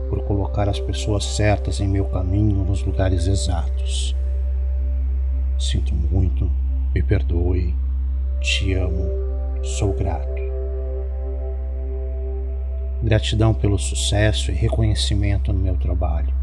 por 0.07 0.23
colocar 0.23 0.69
as 0.69 0.79
pessoas 0.79 1.25
certas 1.25 1.79
em 1.79 1.87
meu 1.87 2.05
caminho 2.05 2.63
nos 2.63 2.83
lugares 2.83 3.25
exatos. 3.25 4.15
Sinto 5.57 5.95
muito, 5.95 6.51
me 6.93 7.01
perdoe, 7.01 7.73
te 8.39 8.73
amo, 8.73 9.09
sou 9.63 9.93
grato. 9.93 10.34
Gratidão 13.03 13.53
pelo 13.53 13.77
sucesso 13.77 14.51
e 14.51 14.53
reconhecimento 14.53 15.53
no 15.53 15.59
meu 15.59 15.75
trabalho. 15.75 16.33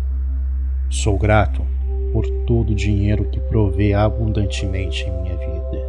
Sou 0.90 1.18
grato 1.18 1.62
por 2.12 2.28
todo 2.46 2.70
o 2.70 2.74
dinheiro 2.74 3.24
que 3.30 3.40
provê 3.40 3.94
abundantemente 3.94 5.04
em 5.04 5.22
minha 5.22 5.36
vida. 5.36 5.88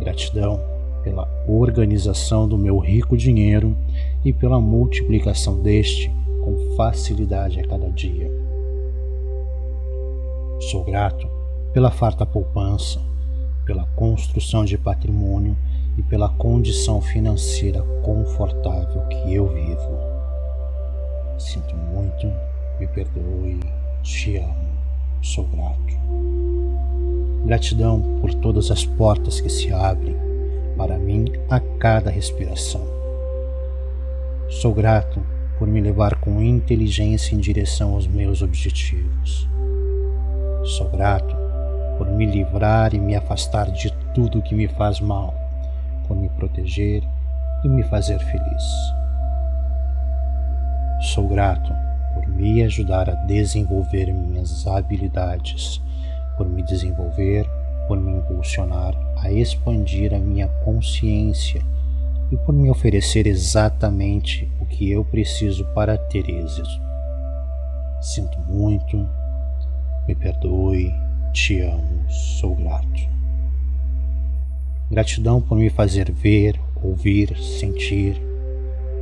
Gratidão 0.00 0.60
pela 1.02 1.28
organização 1.46 2.48
do 2.48 2.56
meu 2.56 2.78
rico 2.78 3.16
dinheiro 3.16 3.76
e 4.24 4.32
pela 4.32 4.58
multiplicação 4.58 5.60
deste 5.60 6.10
com 6.42 6.74
facilidade 6.76 7.60
a 7.60 7.68
cada 7.68 7.90
dia. 7.90 8.30
Sou 10.70 10.82
grato 10.82 11.28
pela 11.72 11.90
farta 11.90 12.24
poupança, 12.24 13.00
pela 13.66 13.84
construção 13.94 14.64
de 14.64 14.78
patrimônio 14.78 15.56
e 15.96 16.02
pela 16.02 16.28
condição 16.28 17.00
financeira 17.00 17.82
confortável 18.02 19.02
que 19.08 19.34
eu 19.34 19.48
vivo. 19.48 19.98
Sinto 21.38 21.74
muito, 21.76 22.26
me 22.78 22.86
perdoe, 22.86 23.60
te 24.02 24.36
amo, 24.36 24.68
sou 25.22 25.44
grato. 25.44 25.94
Gratidão 27.44 28.02
por 28.20 28.32
todas 28.34 28.70
as 28.70 28.84
portas 28.84 29.40
que 29.40 29.48
se 29.48 29.72
abrem 29.72 30.16
para 30.76 30.98
mim 30.98 31.26
a 31.50 31.60
cada 31.78 32.10
respiração. 32.10 32.82
Sou 34.48 34.72
grato 34.74 35.20
por 35.58 35.68
me 35.68 35.80
levar 35.80 36.16
com 36.16 36.42
inteligência 36.42 37.34
em 37.34 37.38
direção 37.38 37.94
aos 37.94 38.06
meus 38.06 38.42
objetivos. 38.42 39.48
Sou 40.64 40.88
grato 40.90 41.36
por 41.98 42.08
me 42.08 42.26
livrar 42.26 42.94
e 42.94 42.98
me 42.98 43.14
afastar 43.14 43.70
de 43.70 43.92
tudo 44.14 44.42
que 44.42 44.54
me 44.54 44.66
faz 44.66 45.00
mal, 45.00 45.34
por 46.06 46.16
me 46.16 46.28
proteger 46.30 47.02
e 47.64 47.68
me 47.68 47.82
fazer 47.82 48.18
feliz. 48.18 48.64
Sou 51.12 51.28
grato 51.28 51.72
por 52.14 52.26
me 52.28 52.62
ajudar 52.62 53.10
a 53.10 53.14
desenvolver 53.26 54.12
minhas 54.12 54.66
habilidades, 54.66 55.80
por 56.36 56.48
me 56.48 56.62
desenvolver, 56.62 57.46
por 57.86 58.00
me 58.00 58.12
impulsionar 58.12 58.94
a 59.18 59.30
expandir 59.30 60.14
a 60.14 60.18
minha 60.18 60.48
consciência 60.64 61.60
e 62.30 62.36
por 62.36 62.54
me 62.54 62.70
oferecer 62.70 63.26
exatamente 63.26 64.50
o 64.60 64.66
que 64.66 64.90
eu 64.90 65.04
preciso 65.04 65.64
para 65.74 65.98
ter 65.98 66.28
êxito. 66.28 66.80
Sinto 68.00 68.38
muito, 68.40 69.08
me 70.06 70.14
perdoe, 70.14 70.94
te 71.32 71.60
amo, 71.60 72.08
sou 72.08 72.54
grato. 72.54 73.14
Gratidão 74.94 75.40
por 75.40 75.58
me 75.58 75.68
fazer 75.70 76.12
ver, 76.12 76.54
ouvir, 76.80 77.36
sentir 77.36 78.16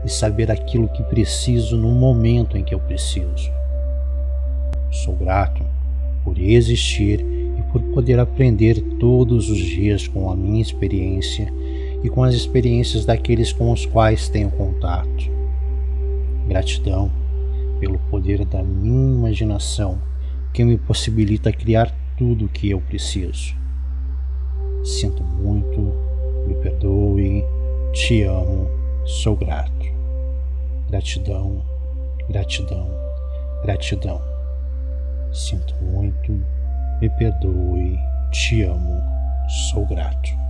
e 0.02 0.09
saber 0.09 0.50
aquilo 0.50 0.88
que 0.88 1.02
preciso 1.02 1.76
no 1.76 1.90
momento 1.90 2.57
em 2.57 2.64
que 2.64 2.74
eu 2.74 2.81
preciso. 2.81 3.50
Sou 4.90 5.14
grato 5.14 5.62
por 6.24 6.38
existir 6.38 7.20
e 7.20 7.62
por 7.70 7.83
poder 7.92 8.18
aprender 8.18 8.81
todos 8.98 9.50
os 9.50 9.59
dias 9.59 10.09
com 10.09 10.31
a 10.31 10.35
minha 10.35 10.62
experiência 10.62 11.52
e 12.02 12.09
com 12.09 12.24
as 12.24 12.35
experiências 12.35 13.05
daqueles 13.05 13.52
com 13.52 13.70
os 13.70 13.85
quais 13.85 14.31
tenho 14.31 14.50
contato. 14.50 15.31
Gratidão 16.48 17.12
pelo 17.78 17.98
poder 18.11 18.46
da 18.46 18.62
minha 18.62 19.18
imaginação 19.18 20.00
que 20.55 20.64
me 20.64 20.78
possibilita 20.78 21.52
criar 21.52 21.94
tudo 22.16 22.46
o 22.46 22.48
que 22.48 22.70
eu 22.70 22.81
preciso. 22.81 23.61
Sinto 24.85 25.23
muito, 25.23 25.81
me 26.47 26.55
perdoe, 26.57 27.45
te 27.92 28.25
amo, 28.25 28.68
sou 29.05 29.37
grato. 29.37 29.73
Gratidão, 30.88 31.62
gratidão, 32.29 32.88
gratidão. 33.62 34.21
Sinto 35.33 35.75
muito, 35.83 36.33
me 37.01 37.09
perdoe, 37.11 37.97
te 38.33 38.62
amo, 38.62 39.01
sou 39.71 39.87
grato. 39.87 40.41